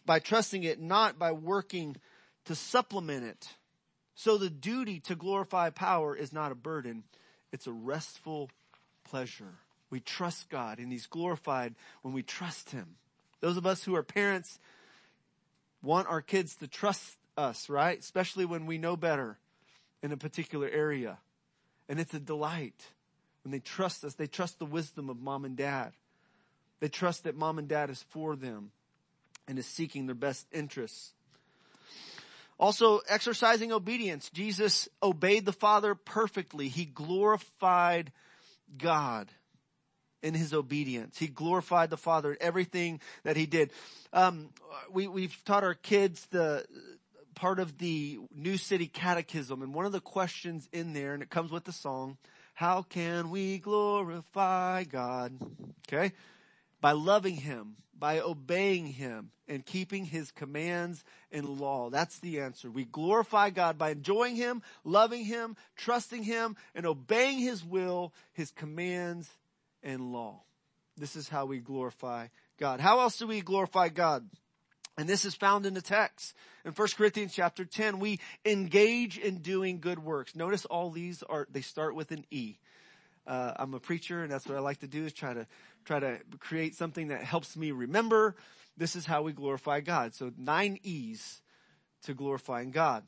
[0.06, 1.98] by trusting it, not by working
[2.46, 3.48] to supplement it.
[4.16, 7.04] So the duty to glorify power is not a burden.
[7.52, 8.50] It's a restful
[9.04, 9.56] pleasure.
[9.90, 12.96] We trust God and He's glorified when we trust Him.
[13.40, 14.60] Those of us who are parents
[15.82, 17.98] want our kids to trust us, right?
[17.98, 19.38] Especially when we know better
[20.04, 21.18] in a particular area.
[21.88, 22.88] And it's a delight
[23.44, 24.14] when they trust us.
[24.14, 25.94] They trust the wisdom of mom and dad.
[26.80, 28.72] They trust that mom and dad is for them
[29.50, 31.14] and is seeking their best interests.
[32.60, 34.30] Also, exercising obedience.
[34.30, 36.68] Jesus obeyed the Father perfectly.
[36.68, 38.12] He glorified
[38.78, 39.30] God
[40.22, 41.18] in his obedience.
[41.18, 43.72] He glorified the Father in everything that he did.
[44.14, 44.50] Um,
[44.92, 46.66] we, we've taught our kids the
[47.34, 51.30] part of the New City Catechism, and one of the questions in there, and it
[51.30, 52.18] comes with the song,
[52.54, 55.32] how can we glorify God?
[55.88, 56.12] Okay?
[56.82, 61.90] By loving Him, by obeying him and keeping his commands and law.
[61.90, 62.72] That's the answer.
[62.72, 68.52] We glorify God by enjoying him, loving him, trusting him, and obeying his will, his
[68.52, 69.30] commands
[69.84, 70.42] and law.
[70.98, 72.28] This is how we glorify
[72.60, 72.80] God.
[72.80, 74.30] How else do we glorify God?
[74.98, 76.34] And this is found in the text.
[76.66, 80.36] In 1 Corinthians chapter 10, we engage in doing good works.
[80.36, 82.58] Notice all these are, they start with an E.
[83.30, 85.48] Uh, I'm a preacher and that's what I like to do is try to,
[85.86, 88.36] try to create something that helps me remember.
[88.76, 90.16] This is how we glorify God.
[90.16, 91.42] So nine E's
[92.04, 93.04] to glorifying God.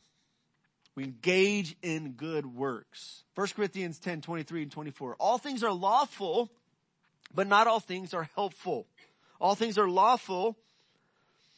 [0.95, 3.23] We engage in good works.
[3.35, 5.15] 1 Corinthians 10, 23 and 24.
[5.19, 6.51] All things are lawful,
[7.33, 8.85] but not all things are helpful.
[9.39, 10.55] All things are lawful,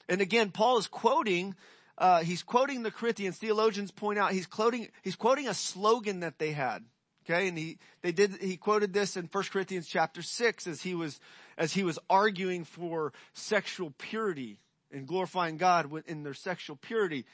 [0.10, 1.56] and again, Paul is quoting,
[1.98, 3.38] uh, he's quoting the Corinthians.
[3.38, 6.84] Theologians point out he's quoting, he's quoting a slogan that they had.
[7.26, 10.94] Okay, and he, they did, he quoted this in 1 Corinthians chapter 6 as he
[10.94, 11.22] was,
[11.58, 14.58] as he was arguing for sexual purity
[14.92, 17.26] and glorifying God in their sexual purity.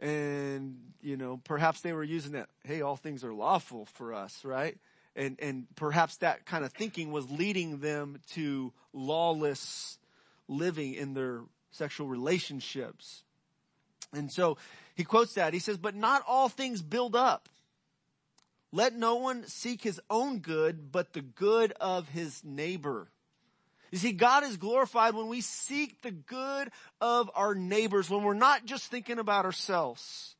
[0.00, 4.44] And, you know, perhaps they were using that, hey, all things are lawful for us,
[4.44, 4.76] right?
[5.14, 9.98] And, and perhaps that kind of thinking was leading them to lawless
[10.48, 13.22] living in their sexual relationships.
[14.12, 14.56] And so
[14.94, 15.52] he quotes that.
[15.52, 17.48] He says, but not all things build up.
[18.72, 23.08] Let no one seek his own good, but the good of his neighbor.
[23.90, 28.34] You see, God is glorified when we seek the good of our neighbors, when we're
[28.34, 30.34] not just thinking about ourselves.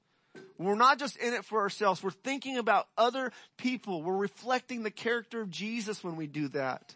[0.59, 2.03] We're not just in it for ourselves.
[2.03, 4.03] We're thinking about other people.
[4.03, 6.95] We're reflecting the character of Jesus when we do that.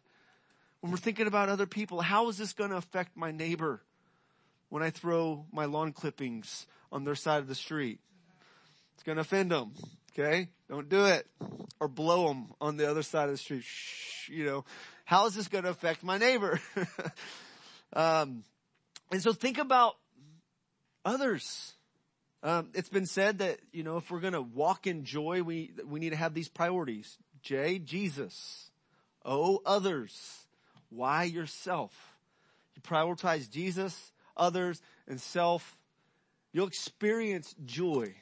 [0.80, 3.80] When we're thinking about other people, how is this going to affect my neighbor?
[4.72, 8.00] when I throw my lawn clippings on their side of the street.
[8.94, 9.74] It's going to offend them.
[10.12, 10.48] Okay.
[10.68, 11.26] Don't do it
[11.80, 13.64] or blow them on the other side of the street.
[13.64, 14.64] Shh, you know,
[15.04, 16.60] how is this going to affect my neighbor?
[17.92, 18.44] um,
[19.10, 19.96] and so think about
[21.04, 21.72] others.
[22.42, 25.72] Um, it's been said that, you know, if we're going to walk in joy, we,
[25.86, 27.16] we need to have these priorities.
[27.42, 28.70] J, Jesus.
[29.24, 30.46] O, others.
[30.90, 32.16] Y, yourself.
[32.74, 35.76] You prioritize Jesus others, and self,
[36.52, 38.14] you'll experience joy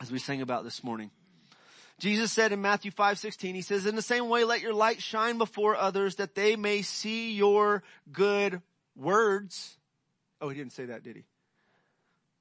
[0.00, 1.10] as we sang about this morning.
[1.98, 5.02] Jesus said in Matthew 5, 16, he says, in the same way, let your light
[5.02, 7.82] shine before others that they may see your
[8.12, 8.62] good
[8.94, 9.76] words.
[10.40, 11.24] Oh, he didn't say that, did he?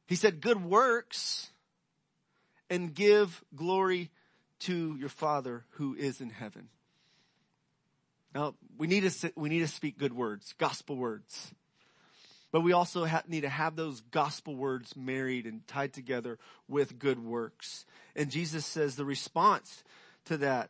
[0.06, 1.50] He said good works
[2.70, 4.12] and give glory
[4.60, 6.70] to your Father who is in heaven.
[8.36, 11.52] Now, we need to, we need to speak good words, gospel words.
[12.52, 16.98] But we also ha- need to have those gospel words married and tied together with
[16.98, 17.86] good works.
[18.16, 19.84] And Jesus says the response
[20.26, 20.70] to that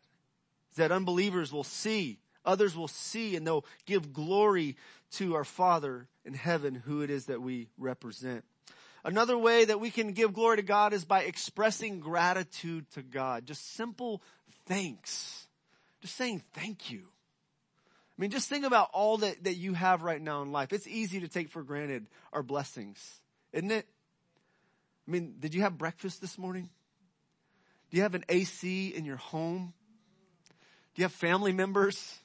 [0.71, 4.75] is that unbelievers will see, others will see, and they'll give glory
[5.11, 8.43] to our Father in heaven, who it is that we represent.
[9.03, 13.45] Another way that we can give glory to God is by expressing gratitude to God.
[13.45, 14.21] Just simple
[14.65, 15.47] thanks.
[16.01, 17.07] Just saying thank you.
[18.17, 20.73] I mean, just think about all that, that you have right now in life.
[20.73, 22.99] It's easy to take for granted our blessings,
[23.53, 23.85] isn't it?
[25.07, 26.69] I mean, did you have breakfast this morning?
[27.91, 29.73] Do you have an AC in your home?
[30.95, 32.17] Do you have family members?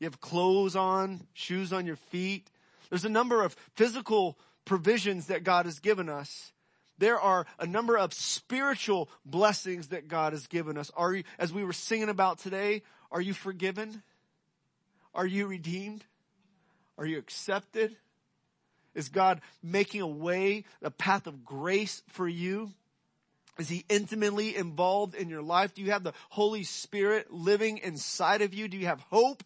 [0.00, 2.50] You have clothes on, shoes on your feet.
[2.88, 6.52] There's a number of physical provisions that God has given us.
[6.98, 10.90] There are a number of spiritual blessings that God has given us.
[10.96, 14.02] Are you, as we were singing about today, are you forgiven?
[15.14, 16.04] Are you redeemed?
[16.98, 17.96] Are you accepted?
[18.94, 22.72] Is God making a way, a path of grace for you?
[23.58, 25.74] Is he intimately involved in your life?
[25.74, 28.68] Do you have the Holy Spirit living inside of you?
[28.68, 29.38] Do you have hope?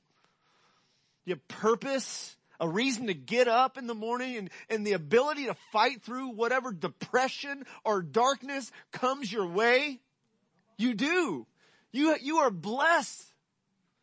[1.25, 2.37] Do you have purpose?
[2.61, 6.29] A reason to get up in the morning and, and the ability to fight through
[6.29, 9.99] whatever depression or darkness comes your way?
[10.79, 11.47] You do.
[11.91, 13.25] You, you are blessed,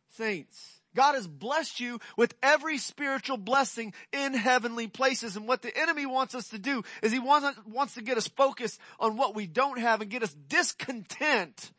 [0.10, 0.81] saints.
[0.96, 5.36] God has blessed you with every spiritual blessing in heavenly places.
[5.36, 8.28] And what the enemy wants us to do is he wants, wants to get us
[8.28, 11.72] focused on what we don't have and get us discontent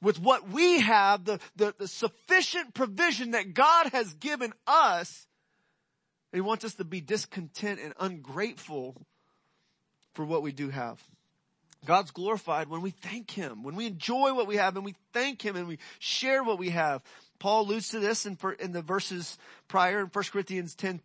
[0.00, 5.26] with what we have, the, the, the sufficient provision that God has given us.
[6.32, 8.94] He wants us to be discontent and ungrateful
[10.12, 11.02] for what we do have.
[11.84, 15.42] God's glorified when we thank Him, when we enjoy what we have and we thank
[15.42, 17.02] Him and we share what we have.
[17.38, 21.00] Paul alludes to this in, in the verses prior in 1 Corinthians 10,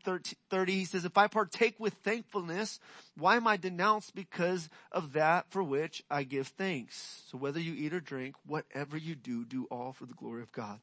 [0.49, 0.71] 30.
[0.71, 2.79] He says, if I partake with thankfulness,
[3.17, 7.23] why am I denounced because of that for which I give thanks?
[7.29, 10.51] So whether you eat or drink, whatever you do, do all for the glory of
[10.51, 10.79] God.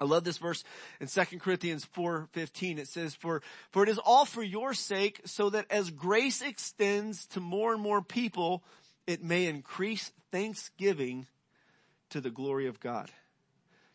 [0.00, 0.64] I love this verse
[0.98, 2.78] in 2 Corinthians 4:15.
[2.78, 7.26] It says, "For for it is all for your sake, so that as grace extends
[7.28, 8.64] to more and more people,
[9.06, 11.26] it may increase thanksgiving
[12.08, 13.12] to the glory of God."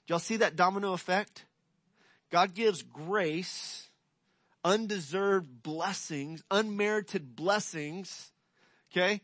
[0.08, 1.46] Y'all see that domino effect?
[2.32, 3.88] God gives grace,
[4.64, 8.32] undeserved blessings, unmerited blessings,
[8.92, 9.22] okay?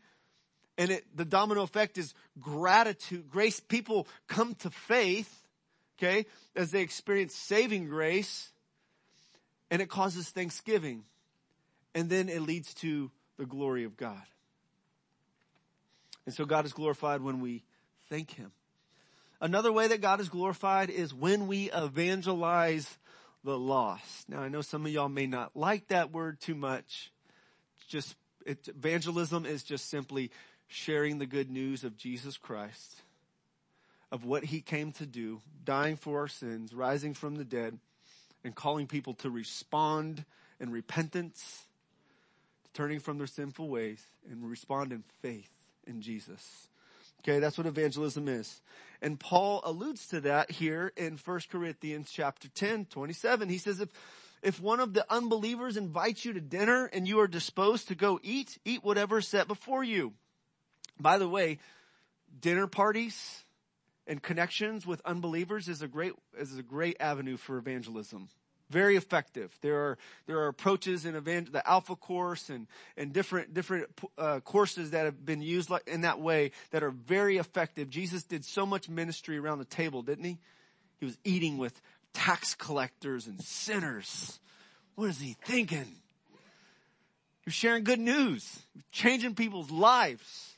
[0.78, 3.60] And it, the domino effect is gratitude, grace.
[3.60, 5.42] People come to faith
[6.02, 6.26] okay,
[6.56, 8.50] as they experience saving grace,
[9.70, 11.04] and it causes thanksgiving.
[11.94, 14.22] And then it leads to the glory of God.
[16.24, 17.64] And so God is glorified when we
[18.08, 18.52] thank Him.
[19.42, 22.96] Another way that God is glorified is when we evangelize
[23.42, 24.28] the lost.
[24.28, 27.10] Now I know some of y'all may not like that word too much.
[27.88, 28.14] just,
[28.46, 30.30] it, evangelism is just simply
[30.68, 33.02] sharing the good news of Jesus Christ
[34.12, 37.78] of what he came to do, dying for our sins, rising from the dead,
[38.44, 40.24] and calling people to respond
[40.60, 41.66] in repentance,
[42.74, 45.50] turning from their sinful ways, and respond in faith
[45.84, 46.68] in Jesus.
[47.22, 48.60] Okay, that's what evangelism is.
[49.00, 53.48] And Paul alludes to that here in 1 Corinthians chapter 10, 27.
[53.48, 53.88] He says, if,
[54.42, 58.18] if one of the unbelievers invites you to dinner and you are disposed to go
[58.22, 60.14] eat, eat whatever is set before you.
[60.98, 61.58] By the way,
[62.40, 63.44] dinner parties,
[64.06, 68.28] and connections with unbelievers is a great, is a great avenue for evangelism.
[68.72, 69.54] Very effective.
[69.60, 72.66] There are, there are approaches in evangel- the Alpha course and,
[72.96, 76.90] and different, different, uh, courses that have been used like, in that way that are
[76.90, 77.90] very effective.
[77.90, 80.38] Jesus did so much ministry around the table, didn't he?
[81.00, 81.78] He was eating with
[82.14, 84.40] tax collectors and sinners.
[84.94, 85.96] What is he thinking?
[87.44, 88.60] You're sharing good news,
[88.90, 90.54] changing people's lives.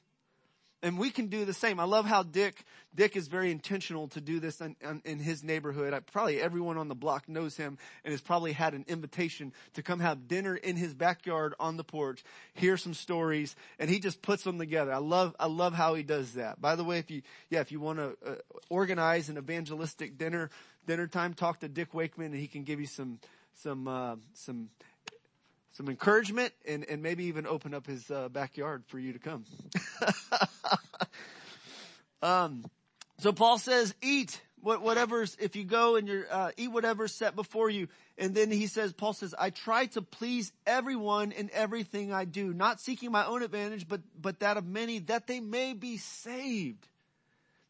[0.82, 1.80] And we can do the same.
[1.80, 2.62] I love how Dick,
[2.94, 5.92] Dick is very intentional to do this in, in, his neighborhood.
[5.92, 9.82] I, probably everyone on the block knows him and has probably had an invitation to
[9.82, 12.22] come have dinner in his backyard on the porch,
[12.54, 14.92] hear some stories, and he just puts them together.
[14.92, 16.60] I love, I love how he does that.
[16.60, 18.34] By the way, if you, yeah, if you want to uh,
[18.70, 20.50] organize an evangelistic dinner,
[20.86, 23.18] dinner time, talk to Dick Wakeman and he can give you some,
[23.54, 24.70] some, uh, some
[25.72, 29.44] some encouragement and, and maybe even open up his uh, backyard for you to come.
[32.22, 32.64] um,
[33.18, 37.68] so Paul says, eat whatever's, if you go and you're, uh, eat whatever's set before
[37.68, 37.88] you.
[38.16, 42.52] And then he says, Paul says, I try to please everyone in everything I do,
[42.54, 46.88] not seeking my own advantage, but, but that of many, that they may be saved.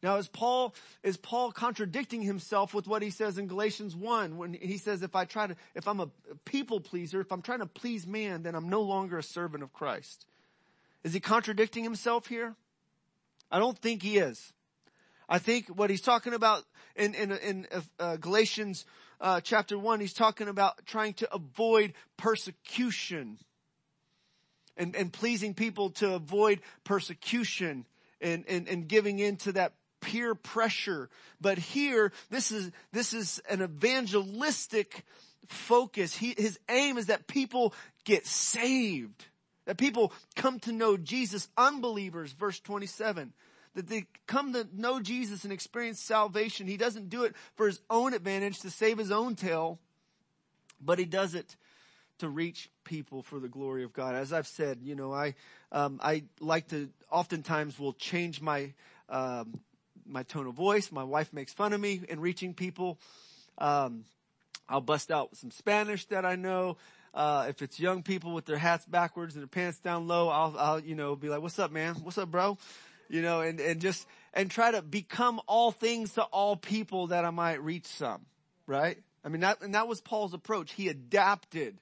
[0.03, 4.53] Now is Paul, is Paul contradicting himself with what he says in Galatians 1 when
[4.53, 6.09] he says if I try to, if I'm a
[6.45, 9.73] people pleaser, if I'm trying to please man, then I'm no longer a servant of
[9.73, 10.27] Christ.
[11.03, 12.55] Is he contradicting himself here?
[13.51, 14.53] I don't think he is.
[15.27, 16.63] I think what he's talking about
[16.95, 17.67] in, in, in
[17.99, 18.85] uh, Galatians
[19.19, 23.39] uh, chapter 1, he's talking about trying to avoid persecution
[24.77, 27.85] and, and pleasing people to avoid persecution
[28.21, 31.09] and, and, and giving in to that peer pressure.
[31.41, 35.03] But here, this is, this is an evangelistic
[35.47, 36.15] focus.
[36.15, 37.73] He, his aim is that people
[38.03, 39.25] get saved.
[39.65, 43.33] That people come to know Jesus, unbelievers, verse 27
[43.75, 46.67] that they come to know Jesus and experience salvation.
[46.67, 49.79] He doesn't do it for his own advantage to save his own tail,
[50.81, 51.55] but he does it
[52.19, 54.15] to reach people for the glory of God.
[54.15, 55.35] As I've said, you know, I
[55.71, 58.73] um, I like to oftentimes will change my
[59.09, 59.59] um,
[60.05, 60.91] my tone of voice.
[60.91, 62.99] My wife makes fun of me in reaching people.
[63.57, 64.05] Um,
[64.69, 66.77] I'll bust out some Spanish that I know.
[67.13, 70.55] Uh, if it's young people with their hats backwards and their pants down low, I'll,
[70.57, 71.95] I'll, you know, be like, what's up, man?
[71.95, 72.57] What's up, bro?
[73.07, 77.23] You know, and, and just, and try to become all things to all people that
[77.23, 78.25] I might reach some,
[78.65, 78.97] right?
[79.23, 80.73] I mean, that, and that was Paul's approach.
[80.73, 81.77] He adapted.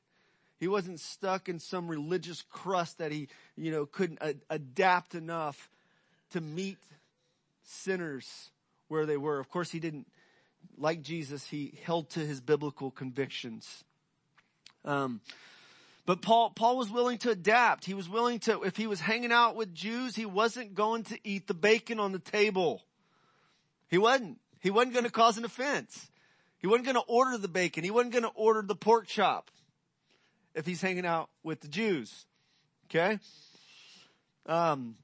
[0.60, 5.70] He wasn't stuck in some religious crust that he, you know, couldn't a- adapt enough
[6.32, 6.78] to meet
[7.64, 8.50] sinners
[8.88, 9.40] where they were.
[9.40, 10.08] Of course, he didn't,
[10.78, 13.84] like Jesus, he held to his biblical convictions.
[14.86, 15.22] Um,
[16.06, 17.86] but Paul, Paul was willing to adapt.
[17.86, 21.18] He was willing to, if he was hanging out with Jews, he wasn't going to
[21.24, 22.84] eat the bacon on the table.
[23.90, 24.40] He wasn't.
[24.60, 26.10] He wasn't going to cause an offense.
[26.58, 27.84] He wasn't going to order the bacon.
[27.84, 29.52] He wasn't going to order the pork chop
[30.56, 32.26] if he's hanging out with the Jews.
[32.90, 33.20] Okay?
[34.46, 34.96] Um,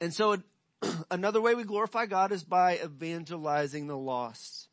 [0.00, 0.38] and so
[1.10, 4.68] Another way we glorify God is by evangelizing the lost.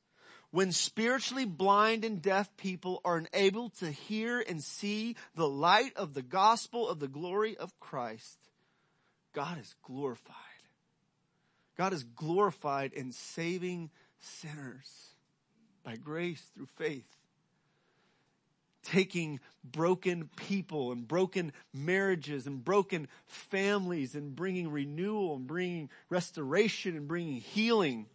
[0.51, 6.13] When spiritually blind and deaf people are enabled to hear and see the light of
[6.13, 8.37] the gospel of the glory of Christ,
[9.33, 10.35] God is glorified.
[11.77, 14.89] God is glorified in saving sinners
[15.83, 17.05] by grace through faith.
[18.83, 26.95] Taking broken people and broken marriages and broken families and bringing renewal and bringing restoration
[26.95, 28.05] and bringing healing.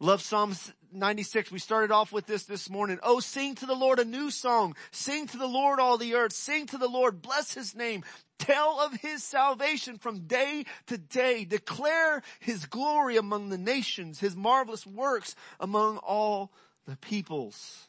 [0.00, 1.50] Love Psalms 96.
[1.50, 2.98] We started off with this this morning.
[3.02, 4.76] Oh, sing to the Lord a new song.
[4.90, 6.32] Sing to the Lord all the earth.
[6.32, 7.22] Sing to the Lord.
[7.22, 8.04] Bless his name.
[8.38, 11.44] Tell of his salvation from day to day.
[11.44, 16.52] Declare his glory among the nations, his marvelous works among all
[16.86, 17.88] the peoples.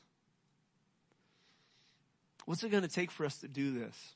[2.46, 4.16] What's it going to take for us to do this?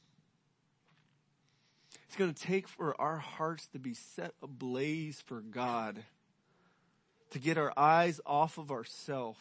[2.08, 6.04] It's going to take for our hearts to be set ablaze for God,
[7.32, 9.38] to get our eyes off of ourself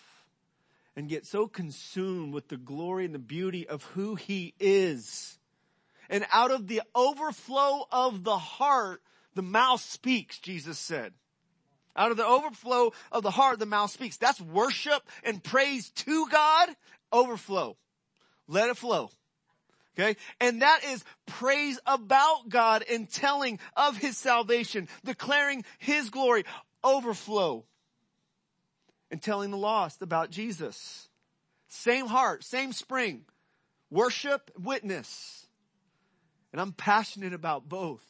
[0.96, 5.38] and get so consumed with the glory and the beauty of who he is.
[6.10, 9.00] And out of the overflow of the heart,
[9.34, 11.12] the mouth speaks, Jesus said.
[11.94, 14.16] Out of the overflow of the heart, the mouth speaks.
[14.16, 16.68] That's worship and praise to God.
[17.12, 17.76] Overflow.
[18.46, 19.10] Let it flow.
[19.98, 20.16] Okay.
[20.40, 26.44] And that is praise about God and telling of his salvation, declaring his glory,
[26.84, 27.64] overflow
[29.10, 31.08] and telling the lost about Jesus.
[31.68, 33.24] Same heart, same spring,
[33.90, 35.46] worship, witness.
[36.52, 38.02] And I'm passionate about both.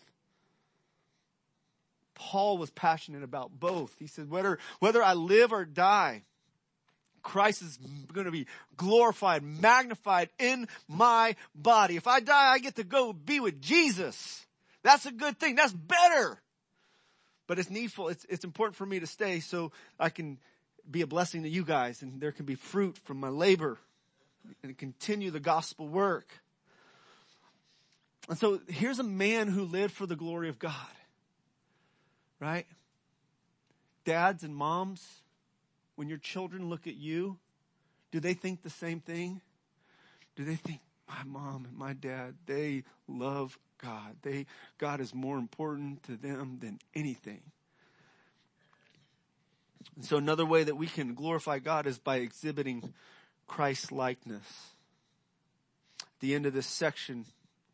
[2.15, 3.95] Paul was passionate about both.
[3.99, 6.23] He said, whether, whether I live or die,
[7.23, 7.79] Christ is
[8.13, 8.47] going to be
[8.77, 11.97] glorified, magnified in my body.
[11.97, 14.47] If I die, I get to go be with Jesus.
[14.83, 15.55] That's a good thing.
[15.55, 16.41] That's better.
[17.47, 18.09] But it's needful.
[18.09, 20.39] It's, it's important for me to stay so I can
[20.91, 23.79] be a blessing to you guys and there can be fruit from my labor
[24.63, 26.29] and continue the gospel work.
[28.29, 30.75] And so here's a man who lived for the glory of God.
[32.41, 32.67] Right?
[34.05, 35.07] Dads and moms,
[35.97, 37.39] when your children look at you,
[38.11, 39.41] do they think the same thing?
[40.37, 44.17] Do they think, my mom and my dad, they love God.
[44.23, 44.47] They,
[44.79, 47.41] God is more important to them than anything.
[49.97, 52.93] And so another way that we can glorify God is by exhibiting
[53.47, 54.45] Christ likeness.
[56.01, 57.25] At the end of this section,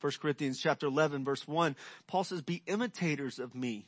[0.01, 1.77] 1 Corinthians chapter 11 verse 1,
[2.07, 3.87] Paul says, be imitators of me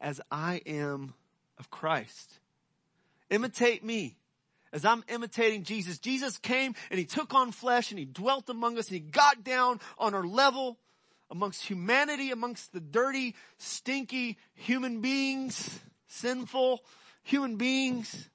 [0.00, 1.14] as I am
[1.58, 2.38] of Christ.
[3.30, 4.16] Imitate me
[4.72, 5.98] as I'm imitating Jesus.
[5.98, 9.44] Jesus came and he took on flesh and he dwelt among us and he got
[9.44, 10.78] down on our level
[11.30, 15.78] amongst humanity, amongst the dirty, stinky human beings,
[16.08, 16.80] sinful
[17.28, 18.30] human beings.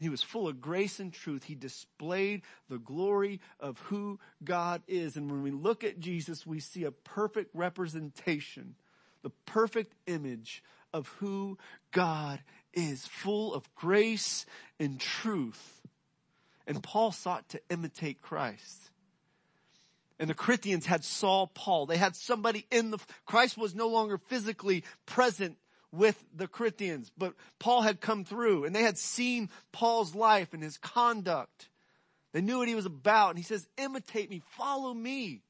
[0.00, 1.44] He was full of grace and truth.
[1.44, 5.16] He displayed the glory of who God is.
[5.16, 8.74] And when we look at Jesus, we see a perfect representation,
[9.22, 10.62] the perfect image
[10.92, 11.58] of who
[11.92, 12.40] God
[12.72, 14.46] is, full of grace
[14.80, 15.82] and truth.
[16.66, 18.90] And Paul sought to imitate Christ.
[20.18, 21.86] And the Corinthians had Saul Paul.
[21.86, 25.56] They had somebody in the, Christ was no longer physically present
[25.96, 30.62] with the Corinthians, but Paul had come through and they had seen Paul's life and
[30.62, 31.68] his conduct.
[32.32, 35.42] They knew what he was about and he says, imitate me, follow me.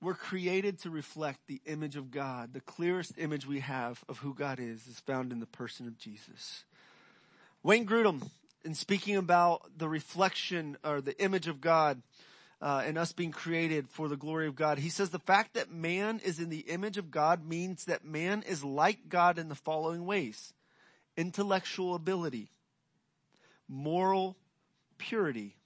[0.00, 2.52] We're created to reflect the image of God.
[2.52, 5.96] The clearest image we have of who God is is found in the person of
[5.96, 6.64] Jesus.
[7.62, 8.28] Wayne Grudem,
[8.64, 12.02] in speaking about the reflection or the image of God,
[12.64, 14.78] uh, and us being created for the glory of God.
[14.78, 18.42] He says the fact that man is in the image of God means that man
[18.48, 20.54] is like God in the following ways.
[21.14, 22.50] Intellectual ability,
[23.68, 24.34] moral
[24.96, 25.56] purity,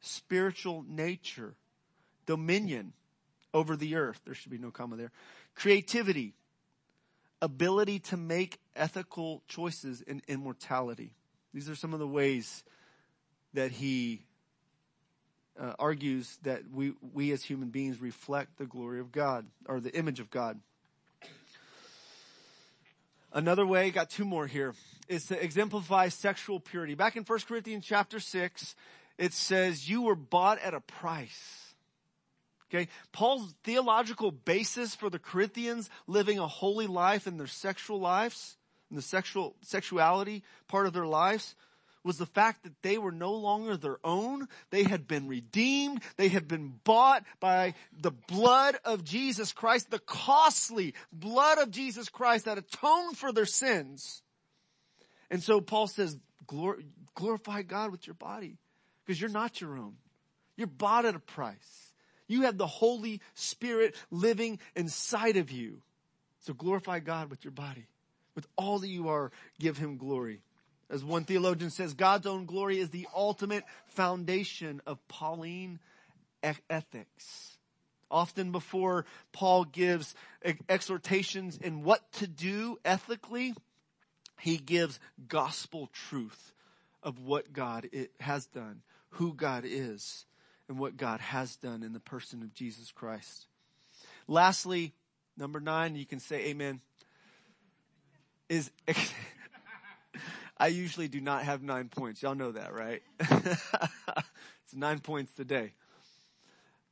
[0.00, 1.54] spiritual nature,
[2.26, 2.92] dominion,
[3.54, 4.20] over the earth.
[4.24, 5.12] There should be no comma there.
[5.54, 6.34] Creativity,
[7.40, 11.12] ability to make ethical choices and immortality.
[11.54, 12.64] These are some of the ways
[13.54, 14.22] that he
[15.58, 19.94] uh, argues that we, we as human beings reflect the glory of God or the
[19.96, 20.60] image of God.
[23.32, 24.74] Another way, got two more here,
[25.08, 26.94] is to exemplify sexual purity.
[26.94, 28.74] Back in 1 Corinthians chapter 6,
[29.16, 31.74] it says, you were bought at a price.
[32.72, 32.88] Okay.
[33.12, 38.56] Paul's theological basis for the Corinthians living a holy life in their sexual lives,
[38.90, 41.54] in the sexual, sexuality part of their lives,
[42.04, 44.48] was the fact that they were no longer their own.
[44.70, 46.02] They had been redeemed.
[46.16, 52.08] They had been bought by the blood of Jesus Christ, the costly blood of Jesus
[52.08, 54.22] Christ that atoned for their sins.
[55.30, 56.18] And so Paul says,
[57.14, 58.58] glorify God with your body
[59.04, 59.94] because you're not your own.
[60.56, 61.92] You're bought at a price.
[62.26, 65.82] You have the Holy Spirit living inside of you.
[66.40, 67.86] So glorify God with your body.
[68.34, 69.30] With all that you are,
[69.60, 70.40] give Him glory.
[70.92, 75.80] As one theologian says, God's own glory is the ultimate foundation of Pauline
[76.68, 77.56] ethics.
[78.10, 80.14] Often before Paul gives
[80.68, 83.54] exhortations in what to do ethically,
[84.38, 86.52] he gives gospel truth
[87.02, 87.88] of what God
[88.20, 88.82] has done,
[89.12, 90.26] who God is,
[90.68, 93.46] and what God has done in the person of Jesus Christ.
[94.28, 94.92] Lastly,
[95.38, 96.82] number nine, you can say amen,
[98.50, 98.70] is,
[100.62, 102.22] I usually do not have nine points.
[102.22, 103.02] Y'all know that, right?
[103.18, 105.72] it's nine points today.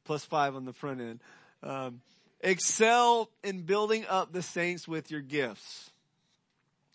[0.04, 1.20] Plus five on the front end.
[1.62, 2.00] Um,
[2.40, 5.92] excel in building up the saints with your gifts.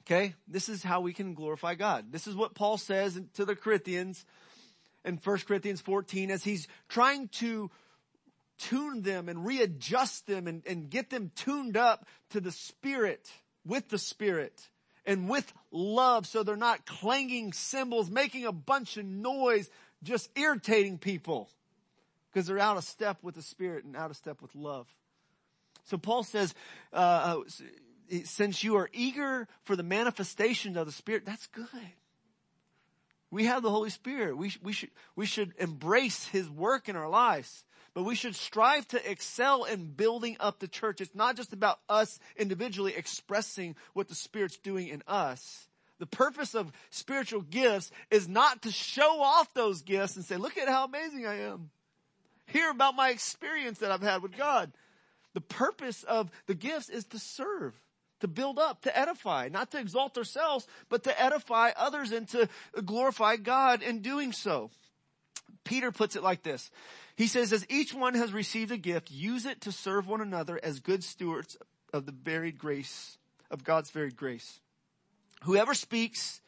[0.01, 0.35] Okay?
[0.49, 2.11] This is how we can glorify God.
[2.11, 4.25] This is what Paul says to the Corinthians
[5.05, 7.71] in 1 Corinthians 14 as he's trying to
[8.57, 13.31] tune them and readjust them and, and get them tuned up to the Spirit,
[13.65, 14.67] with the Spirit
[15.05, 19.69] and with love so they're not clanging cymbals, making a bunch of noise,
[20.03, 21.49] just irritating people
[22.31, 24.87] because they're out of step with the Spirit and out of step with love.
[25.85, 26.53] So Paul says,
[26.91, 27.43] uh, uh
[28.23, 31.67] since you are eager for the manifestation of the Spirit, that's good.
[33.31, 34.37] We have the Holy Spirit.
[34.37, 37.63] We, we should, we should embrace His work in our lives.
[37.95, 41.01] But we should strive to excel in building up the church.
[41.01, 45.67] It's not just about us individually expressing what the Spirit's doing in us.
[45.97, 50.57] The purpose of spiritual gifts is not to show off those gifts and say, look
[50.57, 51.71] at how amazing I am.
[52.47, 54.73] Hear about my experience that I've had with God.
[55.33, 57.73] The purpose of the gifts is to serve
[58.21, 62.47] to build up, to edify, not to exalt ourselves, but to edify others and to
[62.83, 64.71] glorify God in doing so.
[65.65, 66.71] Peter puts it like this.
[67.17, 70.59] He says, as each one has received a gift, use it to serve one another
[70.63, 71.57] as good stewards
[71.91, 73.17] of the varied grace,
[73.51, 74.61] of God's varied grace.
[75.43, 76.41] Whoever speaks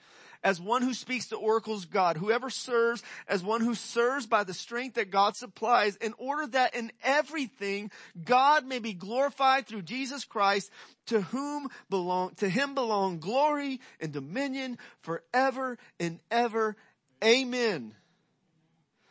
[0.43, 2.17] as one who speaks the oracles of God.
[2.17, 6.75] Whoever serves as one who serves by the strength that God supplies in order that
[6.75, 7.91] in everything
[8.23, 10.71] God may be glorified through Jesus Christ
[11.07, 16.75] to whom belong, to him belong glory and dominion forever and ever.
[17.23, 17.93] Amen.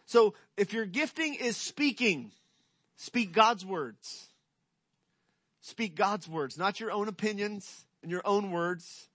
[0.07, 2.33] So if your gifting is speaking,
[2.97, 4.29] speak God's words.
[5.61, 9.09] Speak God's words, not your own opinions and your own words.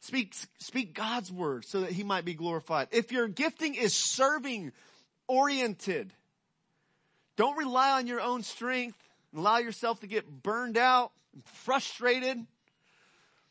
[0.00, 2.88] Speak, speak God's word so that he might be glorified.
[2.90, 4.72] If your gifting is serving
[5.28, 6.12] oriented,
[7.36, 8.96] don't rely on your own strength
[9.36, 12.38] allow yourself to get burned out and frustrated.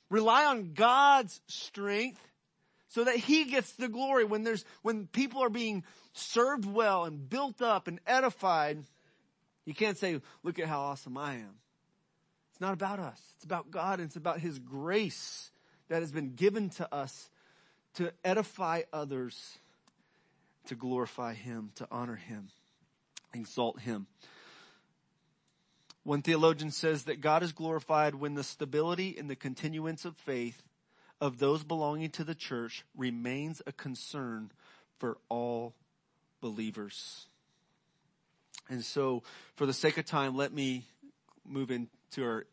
[0.10, 2.22] Rely on God's strength
[2.90, 5.84] so that he gets the glory when there's, when people are being
[6.14, 8.84] served well and built up and edified.
[9.66, 11.56] You can't say, look at how awesome I am.
[12.52, 13.22] It's not about us.
[13.36, 15.52] It's about God and it's about his grace
[15.88, 17.30] that has been given to us
[17.96, 19.58] to edify others,
[20.68, 22.50] to glorify Him, to honor Him,
[23.34, 24.08] exalt Him.
[26.04, 30.64] One theologian says that God is glorified when the stability and the continuance of faith
[31.22, 34.51] of those belonging to the church remains a concern
[34.99, 35.74] for all
[36.41, 37.28] believers.
[38.70, 39.24] And so,
[39.55, 40.86] for the sake of time, let me
[41.45, 42.45] move into our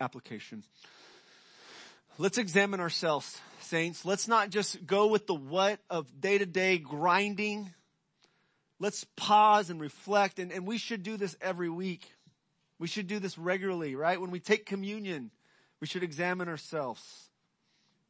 [0.00, 0.64] application.
[2.18, 4.04] Let's examine ourselves, saints.
[4.04, 7.72] Let's not just go with the what of day to day grinding.
[8.78, 12.10] Let's pause and reflect and, and we should do this every week.
[12.78, 14.20] We should do this regularly, right?
[14.20, 15.30] When we take communion,
[15.80, 17.30] we should examine ourselves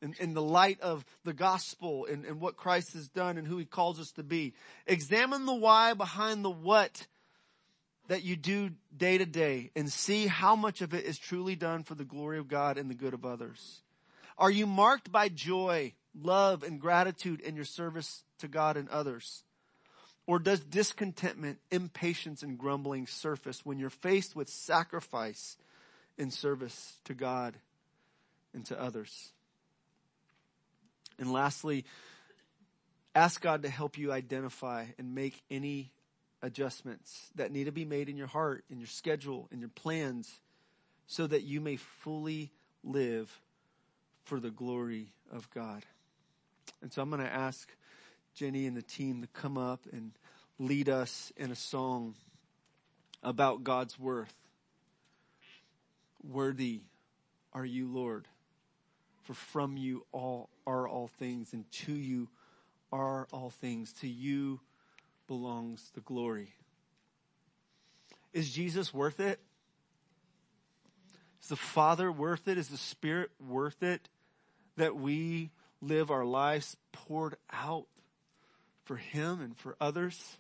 [0.03, 3.59] in, in the light of the gospel and, and what Christ has done and who
[3.59, 4.55] he calls us to be.
[4.87, 7.07] Examine the why behind the what
[8.09, 11.83] that you do day to day and see how much of it is truly done
[11.83, 13.81] for the glory of God and the good of others.
[14.39, 19.43] Are you marked by joy, love, and gratitude in your service to God and others?
[20.27, 25.57] Or does discontentment, impatience, and grumbling surface when you're faced with sacrifice
[26.19, 27.57] in service to God
[28.53, 29.33] and to others?
[31.19, 31.85] And lastly,
[33.14, 35.93] ask God to help you identify and make any
[36.43, 40.41] adjustments that need to be made in your heart, in your schedule, in your plans,
[41.07, 42.51] so that you may fully
[42.85, 43.41] live
[44.25, 45.85] for the glory of God.
[46.83, 47.75] And so I'm going to ask
[48.35, 50.12] Jenny and the team to come up and
[50.59, 52.14] lead us in a song
[53.23, 54.35] about God's worth.
[56.23, 56.83] Worthy
[57.53, 58.27] are you, Lord,
[59.27, 62.29] for from you all are all things and to you
[62.93, 63.93] are all things.
[64.01, 64.61] To you
[65.27, 66.55] belongs the glory.
[68.33, 69.41] Is Jesus worth it?
[71.43, 72.59] Is the Father worth it?
[72.59, 74.09] Is the Spirit worth it?
[74.77, 75.51] that we
[75.81, 77.87] live our lives poured out
[78.85, 80.39] for Him and for others,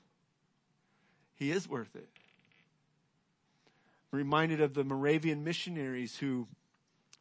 [1.34, 2.08] He is worth it.
[4.12, 6.46] I'm reminded of the Moravian missionaries who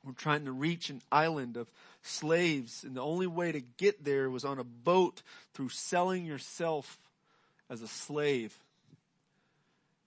[0.05, 1.69] were trying to reach an island of
[2.01, 5.21] slaves and the only way to get there was on a boat
[5.53, 6.99] through selling yourself
[7.69, 8.57] as a slave.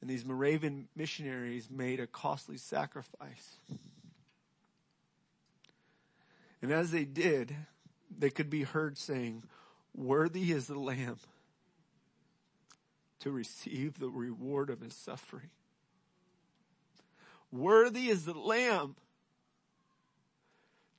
[0.01, 3.57] And these Moravian missionaries made a costly sacrifice.
[6.62, 7.55] And as they did,
[8.16, 9.42] they could be heard saying,
[9.94, 11.18] worthy is the lamb
[13.20, 15.51] to receive the reward of his suffering.
[17.51, 18.94] Worthy is the lamb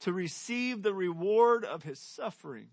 [0.01, 2.67] to receive the reward of his suffering.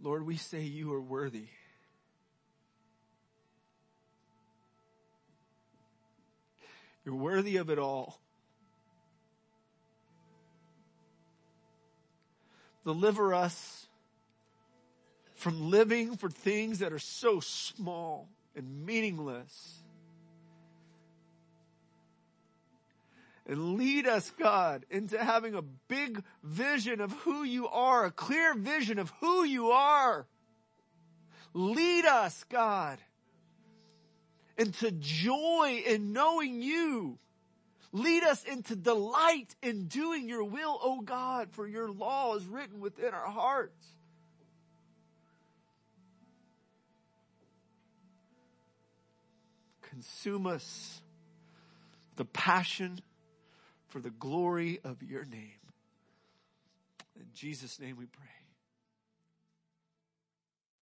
[0.00, 1.46] Lord, we say you are worthy.
[7.04, 8.20] You're worthy of it all.
[12.84, 13.86] Deliver us
[15.34, 19.78] from living for things that are so small and meaningless.
[23.48, 28.54] And lead us, God, into having a big vision of who you are, a clear
[28.54, 30.26] vision of who you are.
[31.54, 32.98] Lead us, God,
[34.58, 37.18] into joy in knowing you.
[37.90, 42.80] Lead us into delight in doing your will, O God, for your law is written
[42.80, 43.86] within our hearts.
[49.80, 51.00] Consume us
[52.16, 53.00] the passion
[53.88, 55.60] for the glory of your name.
[57.16, 58.37] In Jesus' name we pray.